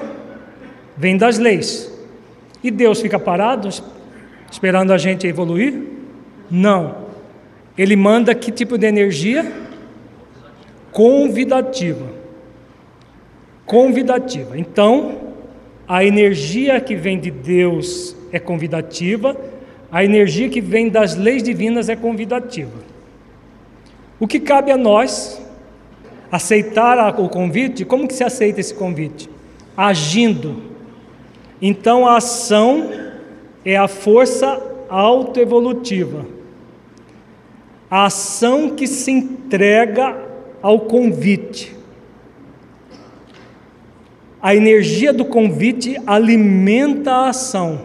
[0.98, 1.90] vem das leis.
[2.62, 3.70] E Deus fica parado
[4.52, 5.74] esperando a gente evoluir?
[6.52, 6.98] Não.
[7.78, 9.50] Ele manda que tipo de energia?
[10.92, 12.10] Convidativa.
[13.66, 14.60] Convidativa.
[14.60, 15.34] Então,
[15.88, 19.34] a energia que vem de Deus é convidativa,
[19.90, 22.80] a energia que vem das leis divinas é convidativa.
[24.20, 25.42] O que cabe a nós
[26.32, 29.30] aceitar o convite, como que se aceita esse convite?
[29.76, 30.62] Agindo.
[31.62, 32.90] Então a ação
[33.66, 36.26] é a força autoevolutiva.
[37.90, 40.18] A ação que se entrega
[40.62, 41.76] ao convite.
[44.42, 47.82] A energia do convite alimenta a ação,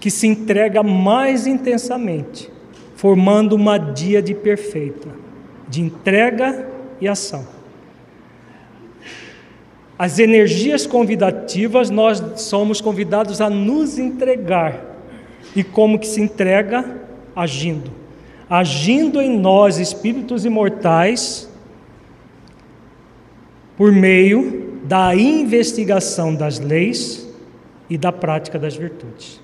[0.00, 2.50] que se entrega mais intensamente,
[2.96, 5.08] formando uma dia de perfeita,
[5.68, 6.69] de entrega
[7.00, 7.46] e ação.
[9.98, 14.82] As energias convidativas, nós somos convidados a nos entregar.
[15.54, 17.02] E como que se entrega?
[17.36, 17.90] Agindo.
[18.48, 21.48] Agindo em nós, espíritos imortais,
[23.76, 27.28] por meio da investigação das leis
[27.88, 29.40] e da prática das virtudes.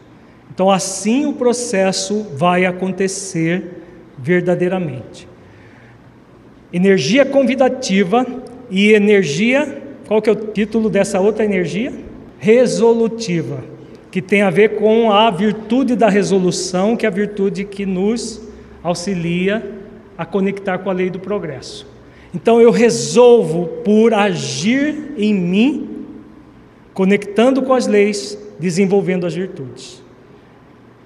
[0.50, 3.82] Então, assim o processo vai acontecer
[4.18, 5.28] verdadeiramente
[6.76, 8.26] energia convidativa
[8.70, 11.90] e energia, qual que é o título dessa outra energia?
[12.38, 13.64] Resolutiva,
[14.10, 18.42] que tem a ver com a virtude da resolução, que é a virtude que nos
[18.82, 19.64] auxilia
[20.18, 21.86] a conectar com a lei do progresso.
[22.34, 26.04] Então eu resolvo por agir em mim,
[26.92, 30.02] conectando com as leis, desenvolvendo as virtudes.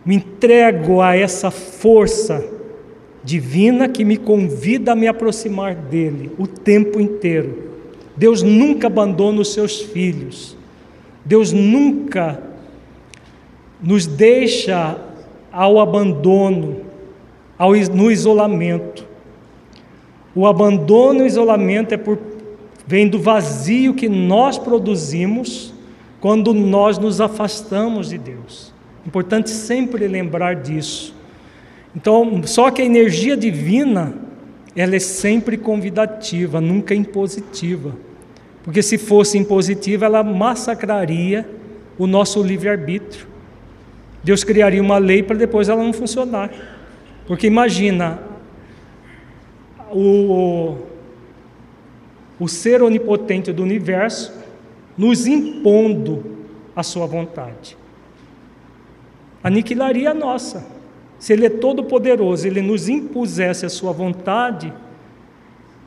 [0.05, 2.45] Me entrego a essa força
[3.23, 7.71] divina que me convida a me aproximar dele o tempo inteiro,
[8.17, 10.57] Deus nunca abandona os seus filhos.
[11.25, 12.43] Deus nunca
[13.83, 14.99] nos deixa
[15.53, 16.83] ao abandono,
[17.59, 19.07] ao, no isolamento.
[20.35, 22.19] O abandono e o isolamento é por,
[22.87, 25.75] vem do vazio que nós produzimos
[26.21, 28.73] quando nós nos afastamos de Deus.
[29.07, 31.15] Importante sempre lembrar disso.
[31.95, 34.15] Então, só que a energia divina,
[34.77, 37.97] ela é sempre convidativa, nunca impositiva.
[38.63, 41.49] Porque se fosse impositiva, ela massacraria
[41.99, 43.27] o nosso livre-arbítrio.
[44.23, 46.51] Deus criaria uma lei para depois ela não funcionar.
[47.27, 48.21] Porque imagina
[49.91, 50.77] o,
[52.39, 54.33] o ser onipotente do universo
[54.97, 56.39] nos impondo
[56.77, 57.77] a sua vontade.
[59.43, 60.80] Aniquilaria a nossa.
[61.21, 64.73] Se Ele é todo poderoso, Ele nos impusesse a sua vontade,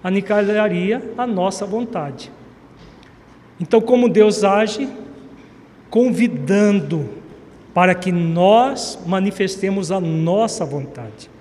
[0.04, 2.32] aniquilaria a nossa vontade.
[3.60, 4.88] Então, como Deus age?
[5.90, 7.10] Convidando
[7.74, 11.32] para que nós manifestemos a nossa vontade.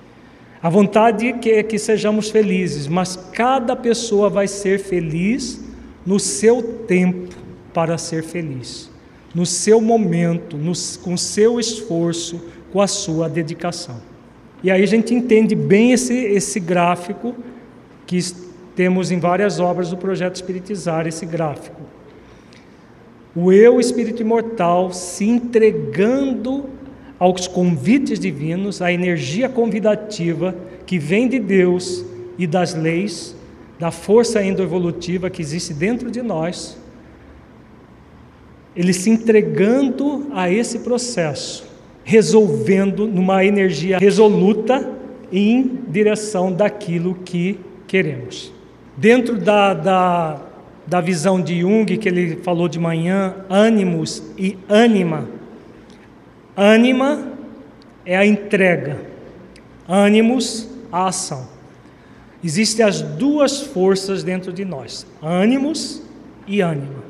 [0.62, 5.62] A vontade é que sejamos felizes, mas cada pessoa vai ser feliz
[6.06, 7.34] no seu tempo
[7.74, 8.90] para ser feliz,
[9.34, 10.72] no seu momento, no,
[11.02, 12.40] com seu esforço,
[12.72, 14.00] com a sua dedicação.
[14.62, 17.34] E aí a gente entende bem esse, esse gráfico
[18.06, 18.18] que
[18.74, 21.80] temos em várias obras do projeto Espiritizar, esse gráfico.
[23.34, 26.66] O eu, espírito imortal, se entregando
[27.18, 30.54] aos convites divinos, à energia convidativa
[30.84, 32.04] que vem de Deus
[32.36, 33.34] e das leis,
[33.78, 36.76] da força endoevolutiva que existe dentro de nós,
[38.76, 41.66] ele se entregando a esse processo,
[42.04, 44.88] resolvendo numa energia resoluta
[45.30, 48.52] em direção daquilo que queremos.
[48.96, 50.40] Dentro da, da,
[50.86, 55.28] da visão de Jung, que ele falou de manhã, ânimos e ânima.
[56.56, 57.32] Ânima
[58.04, 59.00] é a entrega,
[59.88, 61.48] ânimos, a ação.
[62.44, 66.02] Existem as duas forças dentro de nós, ânimos
[66.46, 67.02] e ânima.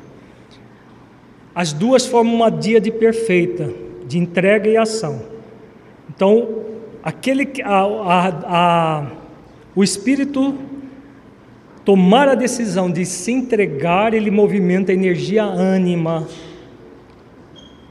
[1.54, 3.72] As duas formam uma díade perfeita
[4.12, 5.22] de entrega e ação.
[6.14, 6.46] Então,
[7.02, 9.06] aquele a, a, a,
[9.74, 10.54] o espírito
[11.82, 16.28] tomar a decisão de se entregar, ele movimenta a energia ânima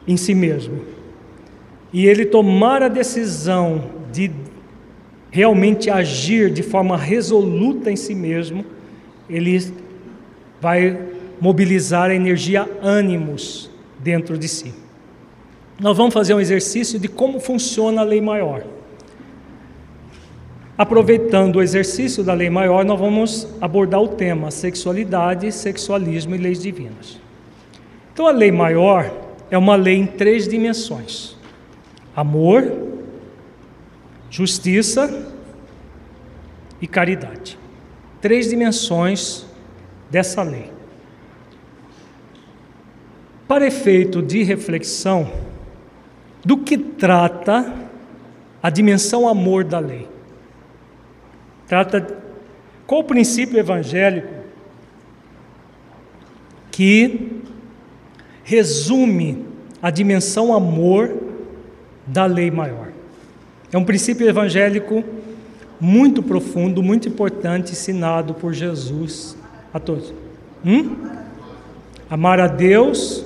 [0.08, 0.82] em si mesmo.
[1.92, 4.32] E ele tomar a decisão de
[5.32, 8.64] realmente agir de forma resoluta em si mesmo,
[9.28, 9.74] ele
[10.62, 11.00] vai
[11.40, 14.72] mobilizar a energia ânimos dentro de si.
[15.82, 18.64] Nós vamos fazer um exercício de como funciona a lei maior.
[20.78, 26.62] Aproveitando o exercício da lei maior, nós vamos abordar o tema sexualidade, sexualismo e leis
[26.62, 27.20] divinas.
[28.14, 29.12] Então, a lei maior
[29.50, 31.36] é uma lei em três dimensões:
[32.16, 32.72] amor,
[34.30, 35.34] justiça
[36.80, 37.58] e caridade.
[38.22, 39.48] Três dimensões
[40.12, 40.70] dessa lei.
[43.48, 45.51] Para efeito de reflexão,
[46.44, 47.74] do que trata
[48.62, 50.08] a dimensão amor da lei?
[51.68, 52.06] Trata
[52.86, 54.34] qual o princípio evangélico
[56.72, 57.42] que
[58.44, 59.46] resume
[59.82, 61.16] a dimensão amor
[62.06, 62.90] da lei maior.
[63.72, 65.04] É um princípio evangélico
[65.80, 69.38] muito profundo, muito importante, ensinado por Jesus
[69.74, 70.14] a todos.
[70.66, 70.96] Hum?
[72.10, 73.26] Amar a Deus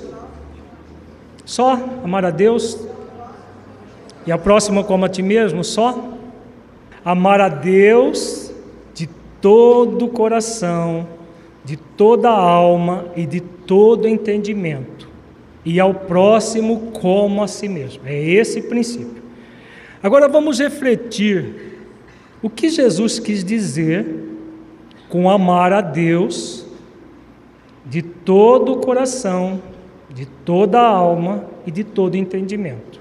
[1.46, 2.76] só amar a Deus
[4.26, 6.12] e a próxima como a ti mesmo, só
[7.04, 8.52] amar a Deus
[8.92, 9.08] de
[9.40, 11.06] todo o coração,
[11.64, 15.08] de toda a alma e de todo entendimento,
[15.64, 18.02] e ao próximo como a si mesmo.
[18.04, 19.22] É esse princípio.
[20.02, 21.78] Agora vamos refletir
[22.42, 24.06] o que Jesus quis dizer
[25.08, 26.66] com amar a Deus
[27.84, 29.62] de todo o coração,
[30.10, 32.95] de toda a alma e de todo entendimento.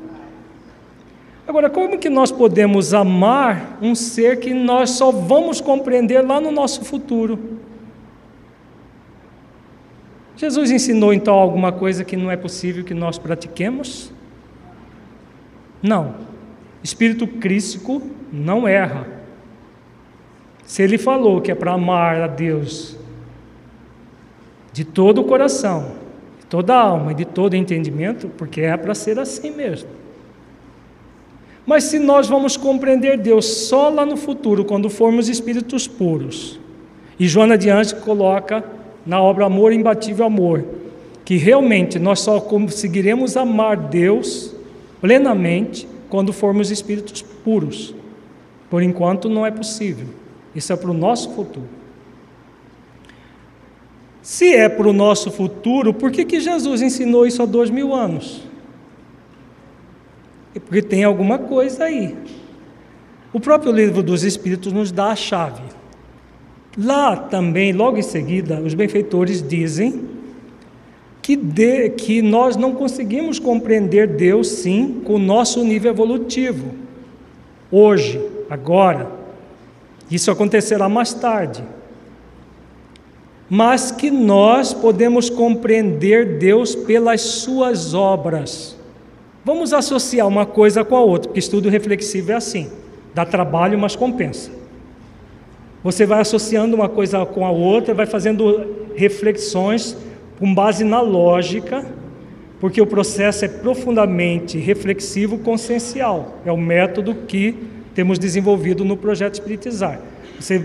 [1.47, 6.51] Agora, como que nós podemos amar um ser que nós só vamos compreender lá no
[6.51, 7.39] nosso futuro?
[10.37, 14.13] Jesus ensinou então alguma coisa que não é possível que nós pratiquemos?
[15.81, 16.17] Não.
[16.83, 18.03] Espírito crístico
[18.33, 19.07] não erra.
[20.65, 22.97] Se ele falou que é para amar a Deus
[24.73, 25.93] de todo o coração,
[26.41, 29.89] de toda a alma e de todo entendimento, porque é para ser assim mesmo.
[31.67, 36.61] Mas se nós vamos compreender Deus só lá no futuro, quando formos espíritos puros,
[37.19, 38.65] e Joana de Anjos coloca
[39.05, 40.65] na obra Amor Imbatível Amor,
[41.25, 44.55] que realmente nós só conseguiremos amar Deus
[45.01, 47.93] plenamente quando formos espíritos puros.
[48.71, 50.07] Por enquanto não é possível.
[50.55, 51.67] Isso é para o nosso futuro.
[54.23, 57.95] Se é para o nosso futuro, por que, que Jesus ensinou isso há dois mil
[57.95, 58.46] anos?
[60.57, 62.17] É porque tem alguma coisa aí.
[63.31, 65.63] O próprio livro dos Espíritos nos dá a chave.
[66.79, 70.09] Lá também, logo em seguida, os benfeitores dizem
[71.21, 76.71] que, de, que nós não conseguimos compreender Deus, sim, com o nosso nível evolutivo.
[77.71, 78.19] Hoje,
[78.49, 79.11] agora.
[80.11, 81.63] Isso acontecerá mais tarde.
[83.51, 88.76] Mas que nós podemos compreender Deus pelas suas obras.
[89.47, 92.69] Vamos associar uma coisa com a outra, porque estudo reflexivo é assim:
[93.15, 94.51] dá trabalho, mas compensa.
[95.85, 99.97] Você vai associando uma coisa com a outra, vai fazendo reflexões
[100.37, 101.87] com base na lógica,
[102.59, 106.41] porque o processo é profundamente reflexivo consciencial.
[106.45, 107.55] É o método que
[107.95, 110.01] temos desenvolvido no projeto Espiritizar.
[110.41, 110.61] Você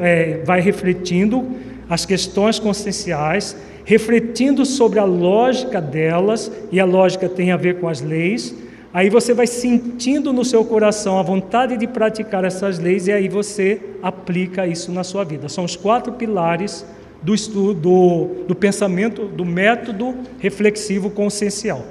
[0.00, 1.44] é, vai refletindo
[1.86, 3.54] as questões conscienciais,
[3.90, 8.54] refletindo sobre a lógica delas, e a lógica tem a ver com as leis,
[8.92, 13.28] Aí você vai sentindo no seu coração a vontade de praticar essas leis e aí
[13.28, 15.48] você aplica isso na sua vida.
[15.48, 16.84] São os quatro pilares
[17.22, 21.86] do estudo do, do pensamento, do método reflexivo consciencial,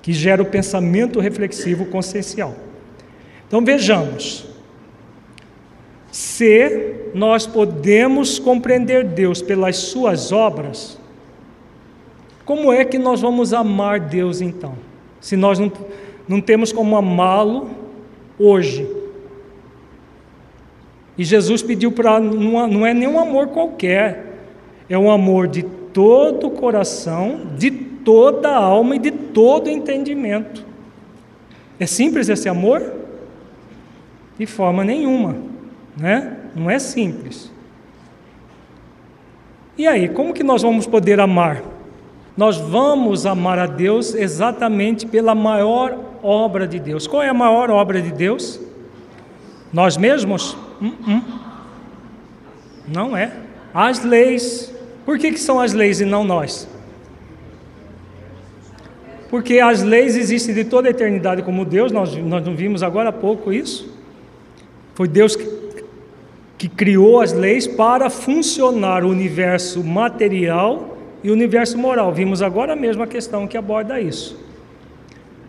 [0.00, 2.54] que gera o pensamento reflexivo consciencial.
[3.48, 4.46] Então vejamos.
[6.12, 10.96] Se nós podemos compreender Deus pelas suas obras,
[12.46, 14.74] como é que nós vamos amar Deus então?
[15.20, 15.70] Se nós não
[16.28, 17.70] não temos como amá-lo
[18.38, 18.88] hoje.
[21.16, 22.18] E Jesus pediu para.
[22.20, 24.34] Não é nenhum amor qualquer,
[24.88, 29.70] é um amor de todo o coração, de toda a alma e de todo o
[29.70, 30.64] entendimento.
[31.78, 32.82] É simples esse amor?
[34.38, 35.36] De forma nenhuma,
[35.96, 36.36] né?
[36.54, 37.50] Não é simples.
[39.78, 41.62] E aí, como que nós vamos poder amar?
[42.36, 47.06] Nós vamos amar a Deus exatamente pela maior obra de Deus.
[47.06, 48.60] Qual é a maior obra de Deus?
[49.72, 50.52] Nós mesmos?
[50.80, 51.22] Uh -uh.
[52.86, 53.32] Não é.
[53.72, 54.72] As leis.
[55.04, 56.68] Por que, que são as leis e não nós?
[59.30, 63.08] Porque as leis existem de toda a eternidade como Deus, nós, nós não vimos agora
[63.08, 63.92] há pouco isso.
[64.94, 65.46] Foi Deus que,
[66.56, 70.95] que criou as leis para funcionar o universo material
[71.26, 72.12] e o universo moral.
[72.12, 74.38] Vimos agora mesmo a questão que aborda isso.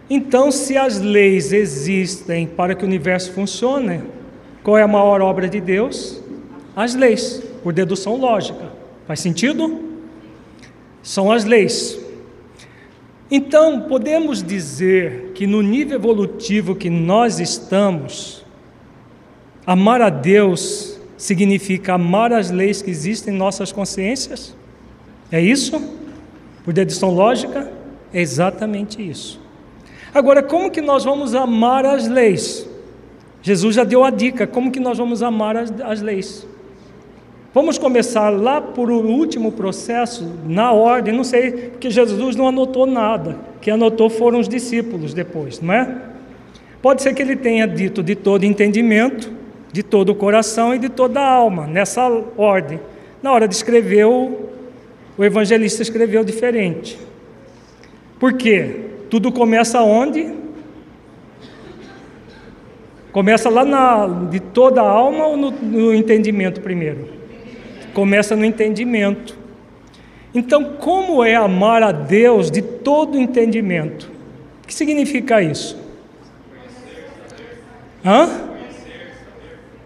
[0.09, 4.01] Então, se as leis existem para que o universo funcione,
[4.63, 6.19] qual é a maior obra de Deus?
[6.75, 8.71] As leis, por dedução lógica.
[9.05, 9.79] Faz sentido?
[11.03, 11.99] São as leis.
[13.29, 18.43] Então, podemos dizer que no nível evolutivo que nós estamos,
[19.63, 24.57] amar a Deus significa amar as leis que existem em nossas consciências?
[25.31, 25.81] É isso?
[26.63, 27.71] Por dedução lógica?
[28.13, 29.39] É exatamente isso.
[30.13, 32.67] Agora, como que nós vamos amar as leis?
[33.41, 36.47] Jesus já deu a dica, como que nós vamos amar as, as leis?
[37.53, 42.85] Vamos começar lá por o último processo, na ordem, não sei, porque Jesus não anotou
[42.85, 45.95] nada, quem anotou foram os discípulos depois, não é?
[46.81, 49.31] Pode ser que ele tenha dito de todo entendimento,
[49.71, 52.79] de todo o coração e de toda a alma, nessa ordem.
[53.23, 54.46] Na hora de escrever, o,
[55.17, 56.99] o evangelista escreveu diferente.
[58.19, 58.81] Por quê?
[59.09, 60.31] Tudo começa onde?
[63.11, 67.09] Começa lá na, de toda a alma ou no, no entendimento primeiro?
[67.93, 69.35] Começa no entendimento.
[70.35, 74.11] Então, como é amar a Deus de todo entendimento?
[74.63, 75.75] O que significa isso?
[78.05, 78.29] Hã?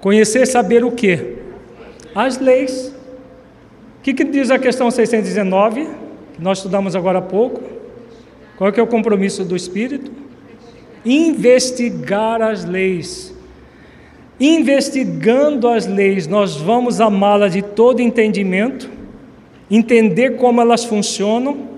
[0.02, 1.38] Conhecer, saber o quê?
[2.14, 2.94] As leis.
[4.02, 5.88] O que, que diz a questão 619,
[6.34, 7.62] que nós estudamos agora há pouco?
[8.58, 10.12] Qual é, que é o compromisso do Espírito?
[11.06, 13.32] Investigar as leis.
[14.40, 18.90] Investigando as leis, nós vamos amá-la de todo entendimento,
[19.70, 21.70] entender como elas funcionam.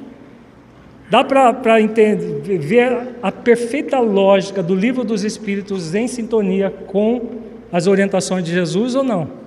[1.09, 7.19] Dá para ver a perfeita lógica do livro dos Espíritos em sintonia com
[7.69, 9.42] as orientações de Jesus ou não?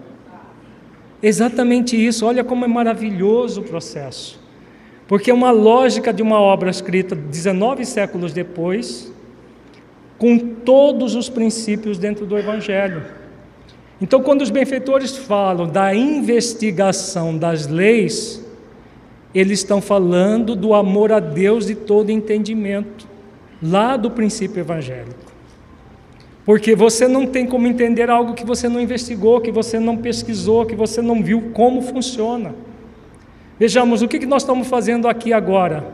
[1.23, 4.41] Exatamente isso, olha como é maravilhoso o processo.
[5.09, 9.13] Porque é uma lógica de uma obra escrita 19 séculos depois,
[10.19, 13.03] com todos os princípios dentro do Evangelho.
[14.01, 18.45] Então, quando os benfeitores falam da investigação das leis,
[19.35, 23.07] eles estão falando do amor a Deus de todo entendimento,
[23.63, 25.26] lá do princípio evangélico.
[26.47, 30.65] Porque você não tem como entender algo que você não investigou, que você não pesquisou,
[30.65, 32.55] que você não viu como funciona.
[33.59, 35.85] Vejamos o que nós estamos fazendo aqui agora.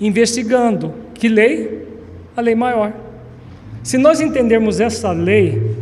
[0.00, 0.92] Investigando.
[1.14, 1.86] Que lei?
[2.36, 2.92] A lei maior.
[3.84, 5.76] Se nós entendermos essa lei,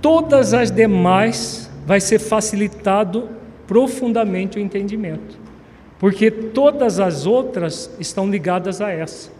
[0.00, 3.28] todas as demais vai ser facilitado
[3.64, 5.38] profundamente o entendimento.
[6.00, 9.30] Porque todas as outras estão ligadas a essa.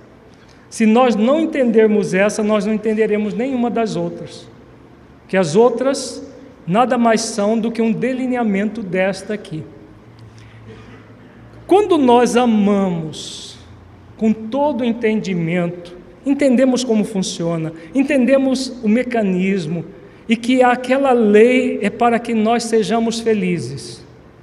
[0.72, 4.48] Se nós não entendermos essa, nós não entenderemos nenhuma das outras.
[5.28, 6.26] Que as outras
[6.66, 9.62] nada mais são do que um delineamento desta aqui.
[11.66, 13.58] Quando nós amamos
[14.16, 15.94] com todo entendimento,
[16.24, 19.84] entendemos como funciona, entendemos o mecanismo
[20.26, 23.98] e que aquela lei é para que nós sejamos felizes.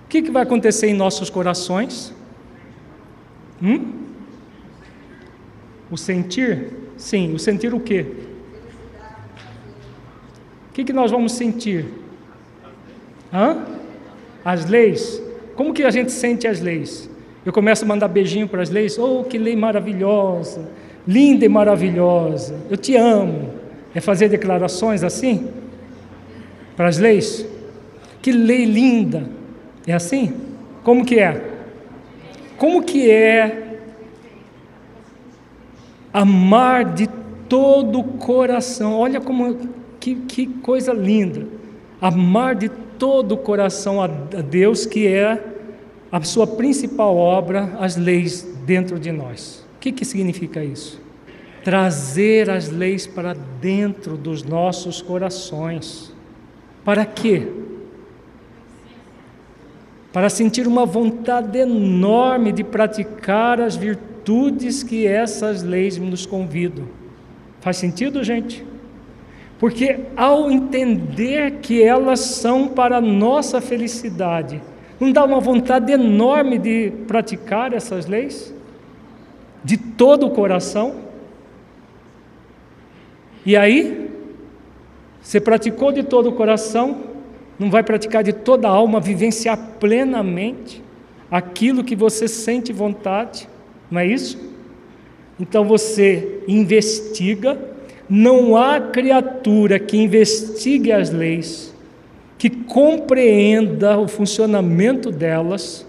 [0.06, 2.14] O que, que vai acontecer em nossos corações?
[3.60, 3.99] Hum?
[5.92, 6.68] O sentir?
[6.98, 8.06] Sim, o sentir o quê?
[10.70, 11.86] O que, que nós vamos sentir?
[13.34, 13.58] Hã?
[14.44, 15.22] As leis.
[15.56, 17.10] Como que a gente sente as leis?
[17.46, 18.98] Eu começo a mandar beijinho para as leis.
[18.98, 20.70] Oh, que lei maravilhosa!
[21.08, 22.56] Linda e maravilhosa!
[22.70, 23.54] Eu te amo.
[23.94, 25.48] É fazer declarações assim?
[26.76, 27.46] Para as leis?
[28.22, 29.28] Que lei linda!
[29.88, 30.34] É assim?
[30.84, 31.42] Como que é?
[32.58, 33.69] Como que é
[36.14, 37.08] amar de
[37.48, 38.98] todo o coração.
[38.98, 39.58] Olha como
[40.00, 41.48] que, que coisa linda.
[42.02, 45.44] Amar de todo o coração a, a Deus, que é
[46.12, 49.66] a sua principal obra, as leis dentro de nós.
[49.76, 51.02] O que, que significa isso?
[51.64, 56.14] Trazer as leis para dentro dos nossos corações.
[56.84, 57.48] Para quê?
[60.12, 66.86] Para sentir uma vontade enorme de praticar as virtudes virtudes que essas leis nos convidam.
[67.62, 68.66] Faz sentido, gente?
[69.58, 74.62] Porque ao entender que elas são para a nossa felicidade,
[75.00, 78.54] não dá uma vontade enorme de praticar essas leis?
[79.64, 80.96] De todo o coração?
[83.46, 84.10] E aí,
[85.22, 87.02] você praticou de todo o coração,
[87.58, 90.82] não vai praticar de toda a alma, vivenciar plenamente
[91.30, 93.48] aquilo que você sente vontade?
[93.90, 94.38] Não é isso?
[95.40, 97.58] Então você investiga,
[98.10, 101.74] não há criatura que investigue as leis,
[102.38, 105.86] que compreenda o funcionamento delas,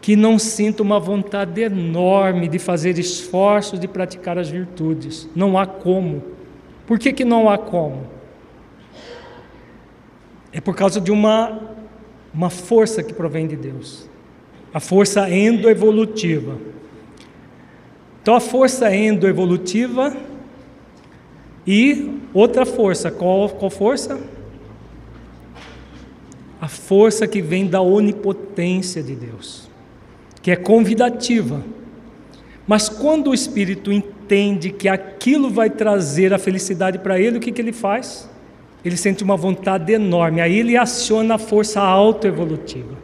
[0.00, 5.28] que não sinta uma vontade enorme de fazer esforços de praticar as virtudes.
[5.34, 6.22] Não há como.
[6.86, 8.06] Por que, que não há como?
[10.52, 11.60] É por causa de uma,
[12.32, 14.08] uma força que provém de Deus
[14.72, 16.56] a força endoevolutiva.
[18.28, 20.14] Então a força endoevolutiva
[21.66, 24.20] e outra força, qual, qual força?
[26.60, 29.66] A força que vem da onipotência de Deus,
[30.42, 31.64] que é convidativa.
[32.66, 37.50] Mas quando o espírito entende que aquilo vai trazer a felicidade para ele, o que,
[37.50, 38.28] que ele faz?
[38.84, 42.94] Ele sente uma vontade enorme, aí ele aciona a força autoevolutiva.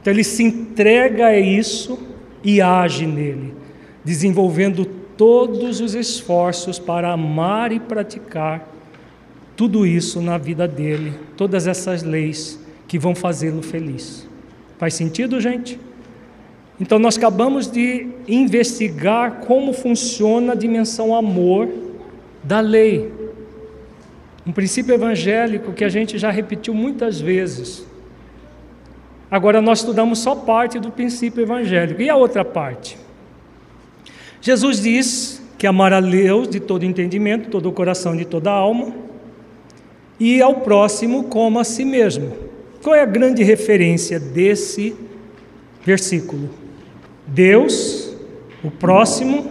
[0.00, 1.98] Então ele se entrega a isso
[2.44, 3.58] e age nele
[4.04, 8.66] desenvolvendo todos os esforços para amar e praticar
[9.56, 12.58] tudo isso na vida dele, todas essas leis
[12.88, 14.26] que vão fazê-lo feliz.
[14.78, 15.78] Faz sentido, gente?
[16.80, 21.68] Então, nós acabamos de investigar como funciona a dimensão amor
[22.42, 23.12] da lei.
[24.46, 27.86] Um princípio evangélico que a gente já repetiu muitas vezes.
[29.30, 32.00] Agora, nós estudamos só parte do princípio evangélico.
[32.00, 32.96] E a outra parte?
[34.40, 38.54] Jesus diz que amar a Deus de todo entendimento, todo o coração, de toda a
[38.54, 38.94] alma,
[40.18, 42.32] e ao próximo como a si mesmo.
[42.82, 44.94] Qual é a grande referência desse
[45.84, 46.48] versículo?
[47.26, 48.14] Deus,
[48.64, 49.50] o próximo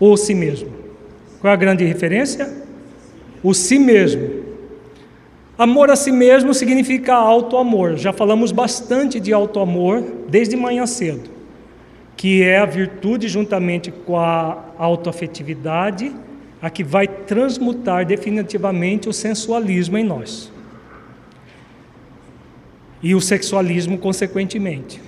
[0.00, 0.70] ou si mesmo?
[1.40, 2.50] Qual é a grande referência?
[3.42, 4.46] O si mesmo.
[5.58, 7.96] Amor a si mesmo significa auto-amor.
[7.96, 11.28] Já falamos bastante de auto-amor desde manhã cedo,
[12.18, 16.12] que é a virtude juntamente com a autoafetividade
[16.60, 20.50] a que vai transmutar definitivamente o sensualismo em nós.
[23.00, 25.00] E o sexualismo, consequentemente.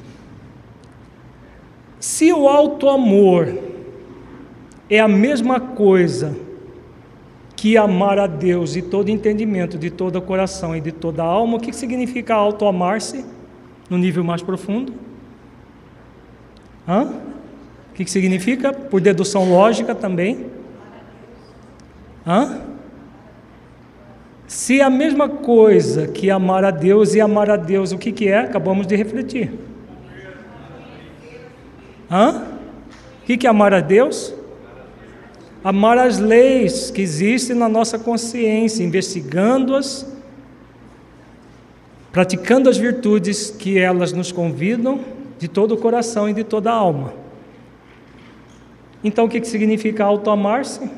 [1.98, 3.58] Se o auto-amor
[4.88, 6.36] é a mesma coisa
[7.56, 11.60] que amar a Deus de todo entendimento, de todo coração e de toda alma, o
[11.60, 13.24] que significa auto-amar-se
[13.90, 15.09] no nível mais profundo?
[16.90, 17.04] Hã?
[17.04, 18.72] O que significa?
[18.72, 20.46] Por dedução lógica também.
[22.26, 22.62] Hã?
[24.48, 28.26] Se a mesma coisa que amar a Deus e amar a Deus, o que, que
[28.26, 28.40] é?
[28.40, 29.52] Acabamos de refletir.
[32.10, 32.42] Hã?
[33.22, 34.34] O que, que é amar a Deus?
[35.62, 40.12] Amar as leis que existem na nossa consciência, investigando-as,
[42.10, 46.74] praticando as virtudes que elas nos convidam de todo o coração e de toda a
[46.74, 47.14] alma.
[49.02, 50.88] Então, o que, significa auto-amar-se?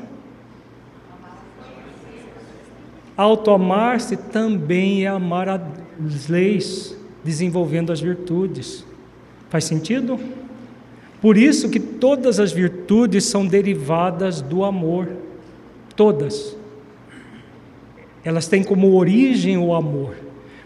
[3.15, 8.85] Auto-amar-se também é amar as leis, desenvolvendo as virtudes.
[9.49, 10.19] Faz sentido?
[11.21, 15.07] Por isso que todas as virtudes são derivadas do amor.
[15.95, 16.53] Todas.
[18.25, 20.22] Elas têm como origem o amor.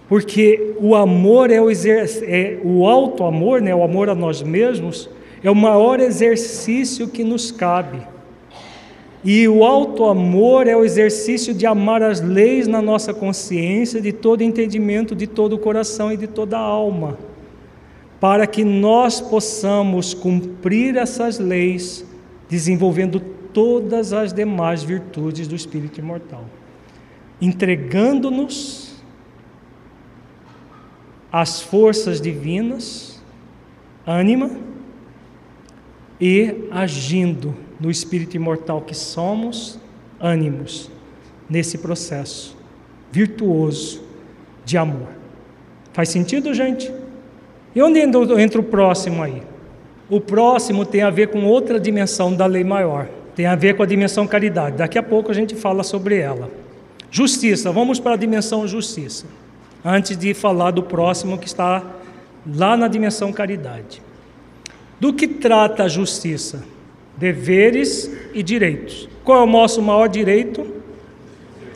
[0.08, 5.10] Porque o amor é o, é, o alto amor, né, o amor a nós mesmos,
[5.44, 8.02] é o maior exercício que nos cabe.
[9.24, 14.14] E o alto amor é o exercício de amar as leis na nossa consciência, de
[14.14, 17.18] todo entendimento, de todo o coração e de toda a alma
[18.20, 22.06] para que nós possamos cumprir essas leis,
[22.50, 23.20] desenvolvendo
[23.54, 26.46] todas as demais virtudes do espírito imortal,
[27.42, 28.87] entregando-nos
[31.32, 33.22] às forças divinas,
[34.06, 34.52] ânima,
[36.20, 39.80] e agindo no espírito imortal que somos,
[40.20, 40.90] ânimos,
[41.50, 42.58] nesse processo
[43.12, 44.02] virtuoso
[44.66, 45.10] de amor.
[45.94, 46.92] Faz sentido, gente?
[47.76, 49.44] E onde entra o próximo aí?
[50.10, 53.84] O próximo tem a ver com outra dimensão da lei maior, tem a ver com
[53.84, 54.78] a dimensão caridade.
[54.78, 56.50] Daqui a pouco a gente fala sobre ela.
[57.12, 59.26] Justiça, vamos para a dimensão justiça,
[59.84, 61.84] antes de falar do próximo que está
[62.46, 64.02] lá na dimensão caridade.
[65.00, 66.64] Do que trata a justiça?
[67.16, 69.08] Deveres e direitos.
[69.24, 70.66] Qual é o nosso maior direito?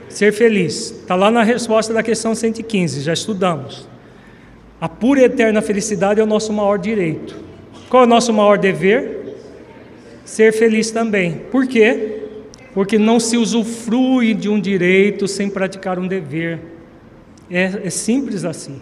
[0.09, 0.91] Ser feliz.
[0.91, 3.87] Está lá na resposta da questão 115, já estudamos.
[4.79, 7.37] A pura e eterna felicidade é o nosso maior direito.
[7.89, 9.35] Qual é o nosso maior dever?
[10.25, 11.41] Ser feliz também.
[11.51, 12.23] Por quê?
[12.73, 16.70] Porque não se usufrui de um direito sem praticar um dever.
[17.51, 18.81] É, é simples assim.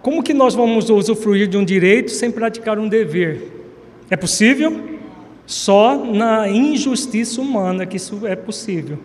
[0.00, 3.50] Como que nós vamos usufruir de um direito sem praticar um dever?
[4.10, 4.98] É possível?
[5.46, 8.98] Só na injustiça humana que isso é possível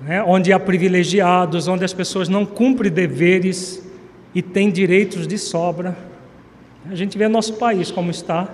[0.00, 3.82] né, onde há privilegiados, onde as pessoas não cumprem deveres
[4.34, 5.96] e têm direitos de sobra.
[6.88, 8.48] A gente vê nosso país como está,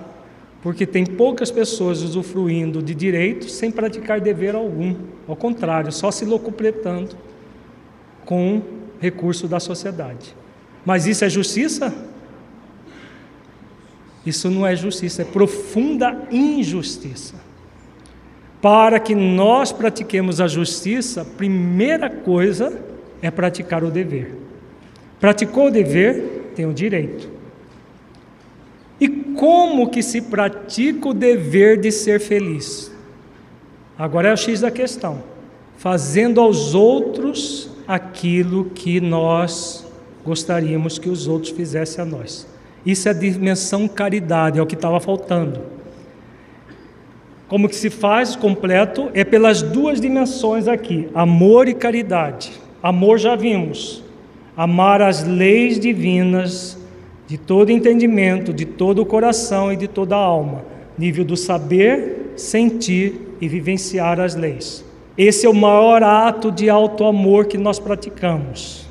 [0.61, 4.95] porque tem poucas pessoas usufruindo de direitos sem praticar dever algum.
[5.27, 7.15] Ao contrário, só se locupletando
[8.25, 8.61] com
[8.99, 10.35] recurso da sociedade.
[10.83, 11.93] Mas isso é justiça?
[14.25, 17.35] Isso não é justiça, é profunda injustiça.
[18.61, 22.81] Para que nós pratiquemos a justiça, primeira coisa
[23.21, 24.35] é praticar o dever.
[25.19, 27.29] Praticou o dever, tem o direito.
[28.99, 32.91] E como que se pratica o dever de ser feliz?
[33.97, 35.23] Agora é o X da questão.
[35.77, 39.85] Fazendo aos outros aquilo que nós
[40.23, 42.47] gostaríamos que os outros fizessem a nós.
[42.85, 45.61] Isso é dimensão caridade, é o que estava faltando.
[47.47, 49.09] Como que se faz completo?
[49.13, 52.51] É pelas duas dimensões aqui, amor e caridade.
[52.81, 54.03] Amor já vimos.
[54.55, 56.77] Amar as leis divinas
[57.27, 60.63] de todo entendimento, de todo o coração e de toda a alma,
[60.97, 64.84] nível do saber, sentir e vivenciar as leis.
[65.17, 68.85] Esse é o maior ato de alto amor que nós praticamos.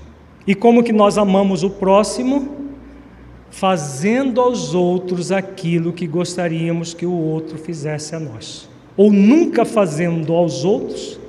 [0.47, 2.49] E como que nós amamos o próximo?
[3.51, 8.69] Fazendo aos outros aquilo que gostaríamos que o outro fizesse a nós.
[8.97, 11.21] Ou nunca fazendo aos outros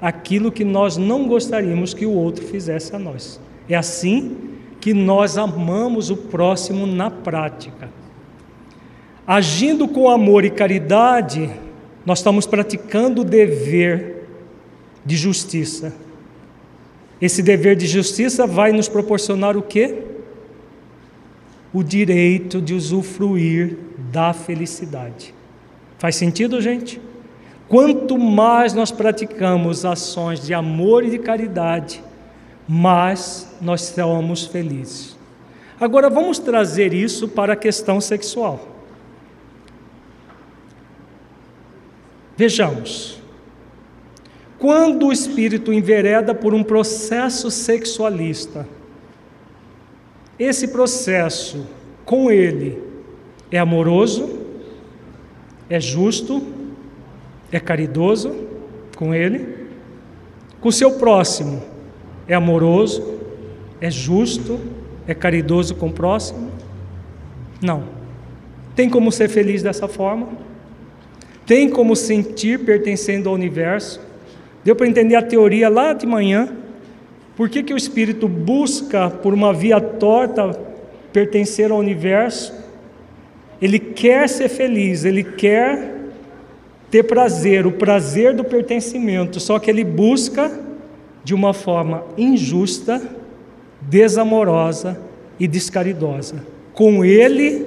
[0.00, 3.40] aquilo que nós não gostaríamos que o outro fizesse a nós.
[3.68, 4.36] É assim
[4.80, 7.88] que nós amamos o próximo na prática.
[9.26, 11.50] Agindo com amor e caridade,
[12.04, 14.13] nós estamos praticando o dever
[15.04, 15.92] de justiça.
[17.20, 20.02] Esse dever de justiça vai nos proporcionar o quê?
[21.72, 23.76] O direito de usufruir
[24.12, 25.34] da felicidade.
[25.98, 27.00] Faz sentido, gente?
[27.68, 32.02] Quanto mais nós praticamos ações de amor e de caridade,
[32.68, 35.16] mas nós somos felizes.
[35.80, 38.68] Agora vamos trazer isso para a questão sexual.
[42.36, 43.23] Vejamos.
[44.64, 48.66] Quando o espírito envereda por um processo sexualista,
[50.38, 51.66] esse processo
[52.02, 52.82] com ele
[53.50, 54.38] é amoroso,
[55.68, 56.42] é justo,
[57.52, 58.34] é caridoso
[58.96, 59.68] com ele,
[60.62, 61.62] com o seu próximo
[62.26, 63.18] é amoroso,
[63.82, 64.58] é justo,
[65.06, 66.50] é caridoso com o próximo?
[67.60, 67.84] Não.
[68.74, 70.26] Tem como ser feliz dessa forma?
[71.44, 74.13] Tem como sentir pertencendo ao universo?
[74.64, 76.48] Deu para entender a teoria lá de manhã?
[77.36, 80.58] Por que, que o espírito busca, por uma via torta,
[81.12, 82.54] pertencer ao universo?
[83.60, 85.94] Ele quer ser feliz, ele quer
[86.90, 90.50] ter prazer, o prazer do pertencimento, só que ele busca
[91.24, 93.02] de uma forma injusta,
[93.80, 95.00] desamorosa
[95.38, 97.66] e descaridosa, com ele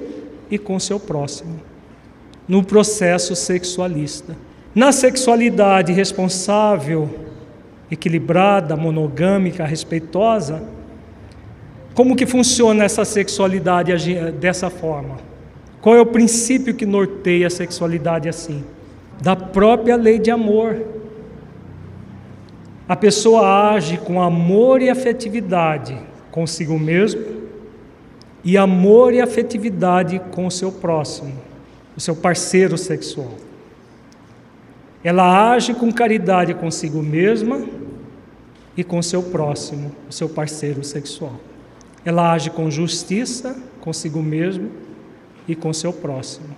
[0.50, 1.60] e com seu próximo,
[2.46, 4.34] no processo sexualista.
[4.74, 7.08] Na sexualidade responsável,
[7.90, 10.62] equilibrada, monogâmica, respeitosa,
[11.94, 15.16] como que funciona essa sexualidade dessa forma?
[15.80, 18.64] Qual é o princípio que norteia a sexualidade assim?
[19.20, 20.76] Da própria lei de amor
[22.88, 25.94] a pessoa age com amor e afetividade
[26.30, 27.22] consigo mesmo
[28.42, 31.34] e amor e afetividade com o seu próximo,
[31.94, 33.34] o seu parceiro sexual.
[35.08, 37.64] Ela age com caridade consigo mesma
[38.76, 41.40] e com seu próximo, o seu parceiro sexual.
[42.04, 44.70] Ela age com justiça consigo mesmo
[45.48, 46.54] e com seu próximo.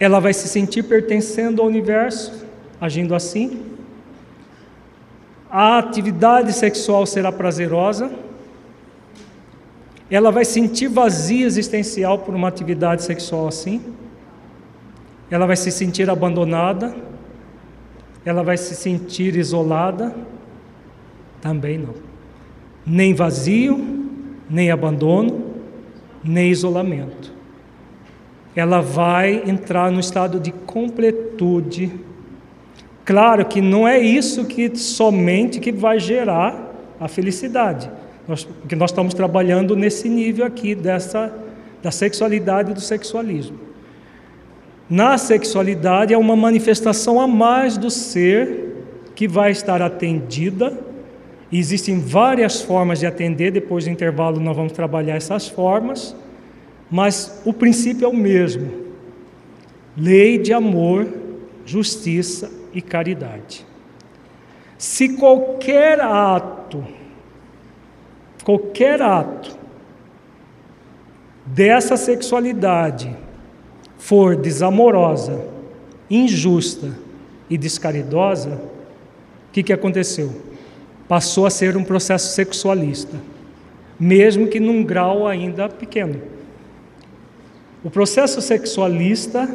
[0.00, 2.46] Ela vai se sentir pertencendo ao universo,
[2.80, 3.60] agindo assim,
[5.50, 8.10] a atividade sexual será prazerosa,
[10.10, 13.82] ela vai sentir vazio existencial por uma atividade sexual assim,
[15.34, 16.94] ela vai se sentir abandonada,
[18.24, 20.14] ela vai se sentir isolada,
[21.40, 21.94] também não.
[22.86, 23.82] Nem vazio,
[24.48, 25.44] nem abandono,
[26.22, 27.32] nem isolamento.
[28.54, 31.92] Ela vai entrar no estado de completude
[33.04, 37.90] Claro que não é isso que somente que vai gerar a felicidade.
[38.26, 41.32] Nós, porque nós estamos trabalhando nesse nível aqui dessa
[41.82, 43.58] da sexualidade e do sexualismo.
[44.94, 48.76] Na sexualidade é uma manifestação a mais do ser
[49.16, 50.78] que vai estar atendida.
[51.50, 56.14] Existem várias formas de atender, depois do intervalo nós vamos trabalhar essas formas,
[56.88, 58.70] mas o princípio é o mesmo.
[59.96, 61.08] Lei de amor,
[61.66, 63.66] justiça e caridade.
[64.78, 66.86] Se qualquer ato,
[68.44, 69.58] qualquer ato
[71.44, 73.23] dessa sexualidade
[73.98, 75.44] for desamorosa,
[76.10, 76.96] injusta
[77.48, 78.60] e descaridosa,
[79.48, 80.32] o que, que aconteceu?
[81.08, 83.16] Passou a ser um processo sexualista,
[83.98, 86.20] mesmo que num grau ainda pequeno.
[87.82, 89.48] O processo sexualista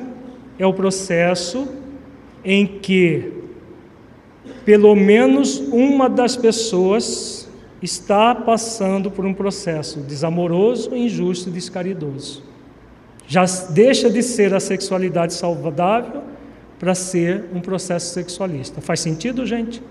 [0.58, 1.68] é o processo
[2.44, 3.34] em que
[4.64, 7.50] pelo menos uma das pessoas
[7.82, 12.44] está passando por um processo desamoroso, injusto e descaridoso.
[13.30, 16.24] Já deixa de ser a sexualidade saudável
[16.80, 18.82] para ser um processo sexualista.
[18.82, 19.84] Faz sentido, gente?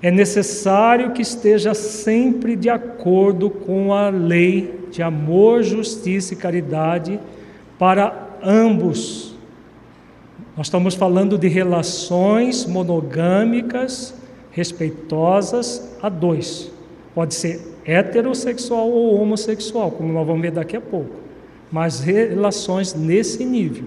[0.00, 7.20] É necessário que esteja sempre de acordo com a lei de amor, justiça e caridade
[7.78, 9.36] para ambos
[10.56, 14.14] Nós estamos falando de relações monogâmicas,
[14.50, 16.70] respeitosas a dois.
[17.14, 21.21] Pode ser heterossexual ou homossexual, como nós vamos ver daqui a pouco.
[21.72, 23.86] Mas relações nesse nível.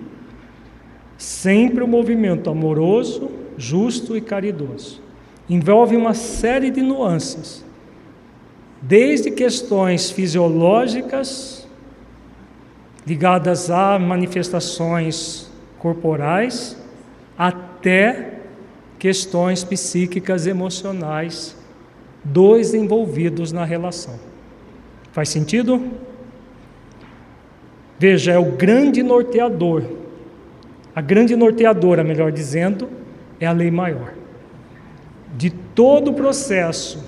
[1.17, 5.01] Sempre o um movimento amoroso, justo e caridoso.
[5.47, 7.63] Envolve uma série de nuances,
[8.81, 11.67] desde questões fisiológicas,
[13.05, 15.47] ligadas a manifestações
[15.77, 16.75] corporais,
[17.37, 18.39] até
[18.97, 21.55] questões psíquicas, emocionais
[22.23, 24.19] dos envolvidos na relação.
[25.11, 25.91] Faz sentido?
[27.97, 29.83] Veja, é o grande norteador.
[30.95, 32.89] A grande norteadora, melhor dizendo,
[33.39, 34.13] é a lei maior.
[35.35, 37.03] De todo o processo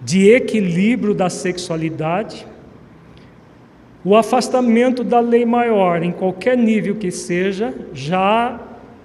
[0.00, 2.46] de equilíbrio da sexualidade,
[4.04, 8.60] o afastamento da lei maior, em qualquer nível que seja, já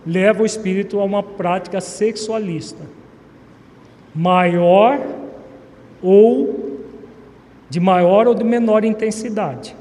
[0.05, 2.83] leva o espírito a uma prática sexualista,
[4.15, 4.99] maior
[6.01, 6.79] ou
[7.69, 9.75] de maior ou de menor intensidade.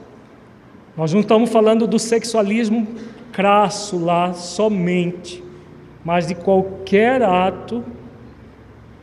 [0.96, 2.86] Nós não estamos falando do sexualismo
[3.32, 5.44] crasso lá somente,
[6.02, 7.84] mas de qualquer ato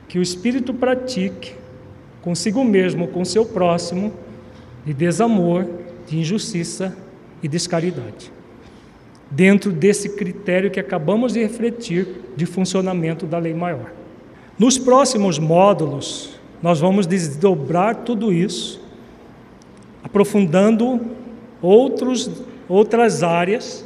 [0.07, 1.53] que o espírito pratique
[2.21, 4.11] consigo mesmo, com seu próximo,
[4.85, 5.67] de desamor,
[6.07, 6.97] de injustiça
[7.43, 8.31] e descaridade.
[9.29, 13.91] Dentro desse critério que acabamos de refletir de funcionamento da lei maior.
[14.57, 18.81] Nos próximos módulos, nós vamos desdobrar tudo isso,
[20.03, 21.01] aprofundando
[21.63, 22.29] outros,
[22.67, 23.85] outras áreas,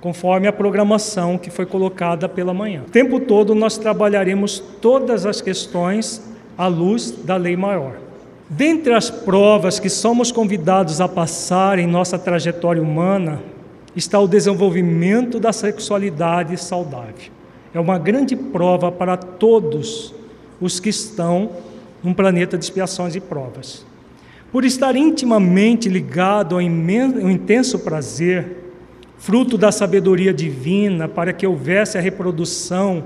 [0.00, 2.82] conforme a programação que foi colocada pela manhã.
[2.86, 6.22] O tempo todo nós trabalharemos todas as questões
[6.56, 7.96] à luz da lei maior.
[8.48, 13.40] Dentre as provas que somos convidados a passar em nossa trajetória humana,
[13.94, 17.30] está o desenvolvimento da sexualidade saudável.
[17.72, 20.14] É uma grande prova para todos
[20.60, 21.50] os que estão
[22.02, 23.84] num planeta de expiações e provas.
[24.52, 28.56] Por estar intimamente ligado ao, ao intenso prazer,
[29.18, 33.04] fruto da sabedoria divina para que houvesse a reprodução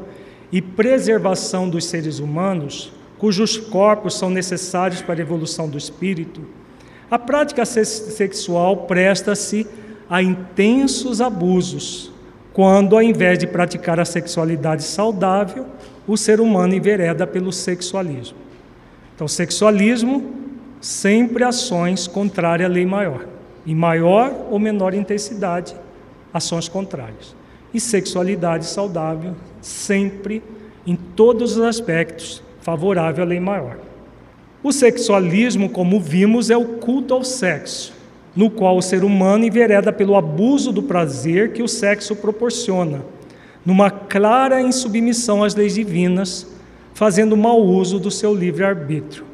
[0.51, 6.43] e preservação dos seres humanos, cujos corpos são necessários para a evolução do espírito,
[7.11, 9.67] a prática sexual presta-se
[10.09, 12.13] a intensos abusos,
[12.53, 15.67] quando, ao invés de praticar a sexualidade saudável,
[16.07, 18.39] o ser humano envereda pelo sexualismo.
[19.15, 20.44] Então, sexualismo,
[20.85, 23.27] sempre ações contrárias à lei maior.
[23.67, 25.75] Em maior ou menor intensidade,
[26.33, 27.35] ações contrárias.
[27.73, 30.43] E sexualidade saudável, sempre,
[30.87, 33.79] em todos os aspectos, favorável à lei maior.
[34.63, 37.95] O sexualismo, como vimos, é o culto ao sexo,
[38.37, 43.03] no qual o ser humano envereda pelo abuso do prazer que o sexo proporciona,
[43.65, 46.47] numa clara insubmissão às leis divinas,
[46.93, 49.34] fazendo mau uso do seu livre-arbítrio.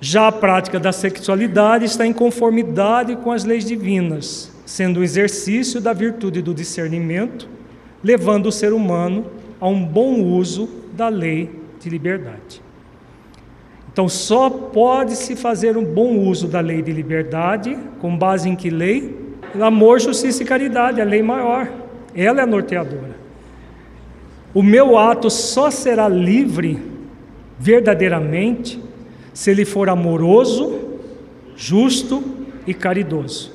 [0.00, 5.78] Já a prática da sexualidade está em conformidade com as leis divinas, sendo o exercício
[5.78, 7.46] da virtude do discernimento,
[8.02, 9.26] levando o ser humano
[9.60, 12.62] a um bom uso da lei de liberdade.
[13.92, 18.70] Então, só pode-se fazer um bom uso da lei de liberdade, com base em que
[18.70, 19.34] lei?
[19.60, 21.70] Amor, justiça e caridade, a lei maior.
[22.14, 23.16] Ela é a norteadora.
[24.54, 26.80] O meu ato só será livre,
[27.58, 28.80] verdadeiramente,
[29.32, 30.78] se ele for amoroso,
[31.56, 32.22] justo
[32.66, 33.52] e caridoso.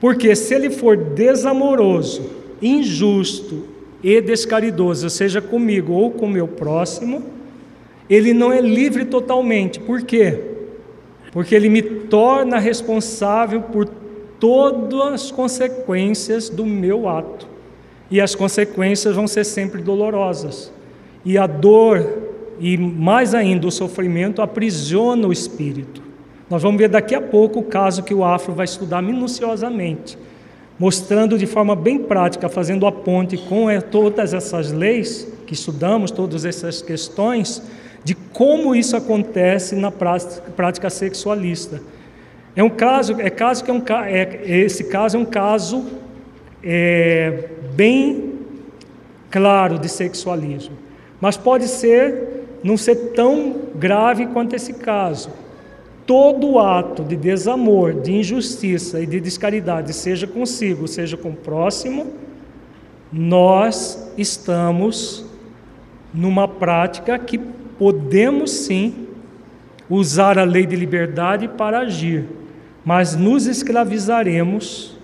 [0.00, 2.30] Porque se ele for desamoroso,
[2.60, 3.64] injusto
[4.02, 7.22] e descaridoso, seja comigo ou com meu próximo,
[8.08, 9.80] ele não é livre totalmente.
[9.80, 10.40] Por quê?
[11.32, 13.88] Porque ele me torna responsável por
[14.38, 17.48] todas as consequências do meu ato.
[18.10, 20.70] E as consequências vão ser sempre dolorosas.
[21.24, 26.02] E a dor, e mais ainda o sofrimento, aprisiona o espírito.
[26.48, 30.18] Nós vamos ver daqui a pouco o caso que o Afro vai estudar minuciosamente
[30.78, 36.44] mostrando de forma bem prática, fazendo a ponte com todas essas leis que estudamos, todas
[36.44, 37.62] essas questões,
[38.02, 41.80] de como isso acontece na prática sexualista.
[42.56, 45.84] É um caso, é caso que é um é, esse caso é um caso
[46.62, 48.34] é, bem
[49.30, 50.76] claro de sexualismo,
[51.20, 52.33] mas pode ser
[52.64, 55.30] não ser tão grave quanto esse caso
[56.06, 62.12] todo ato de desamor, de injustiça e de descaridade, seja consigo, seja com o próximo,
[63.12, 65.24] nós estamos
[66.12, 67.38] numa prática que
[67.78, 69.08] podemos sim
[69.88, 72.26] usar a lei de liberdade para agir,
[72.84, 74.96] mas nos escravizaremos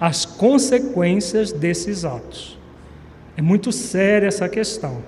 [0.00, 2.58] as consequências desses atos.
[3.36, 5.02] É muito séria essa questão.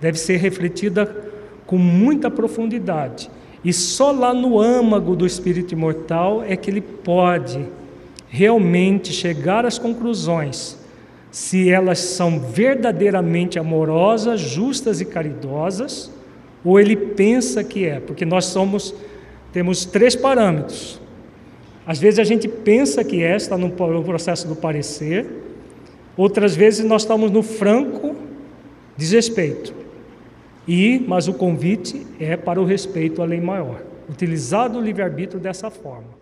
[0.00, 1.31] Deve ser refletida
[1.72, 3.30] com muita profundidade.
[3.64, 7.64] E só lá no âmago do espírito imortal é que ele pode
[8.28, 10.78] realmente chegar às conclusões
[11.30, 16.12] se elas são verdadeiramente amorosas, justas e caridosas,
[16.62, 18.94] ou ele pensa que é, porque nós somos
[19.50, 21.00] temos três parâmetros.
[21.86, 25.24] Às vezes a gente pensa que é, está no processo do parecer,
[26.18, 28.14] outras vezes nós estamos no franco
[28.94, 29.80] desrespeito.
[30.66, 35.70] E, mas o convite é para o respeito à lei maior, utilizado o livre-arbítrio dessa
[35.70, 36.21] forma.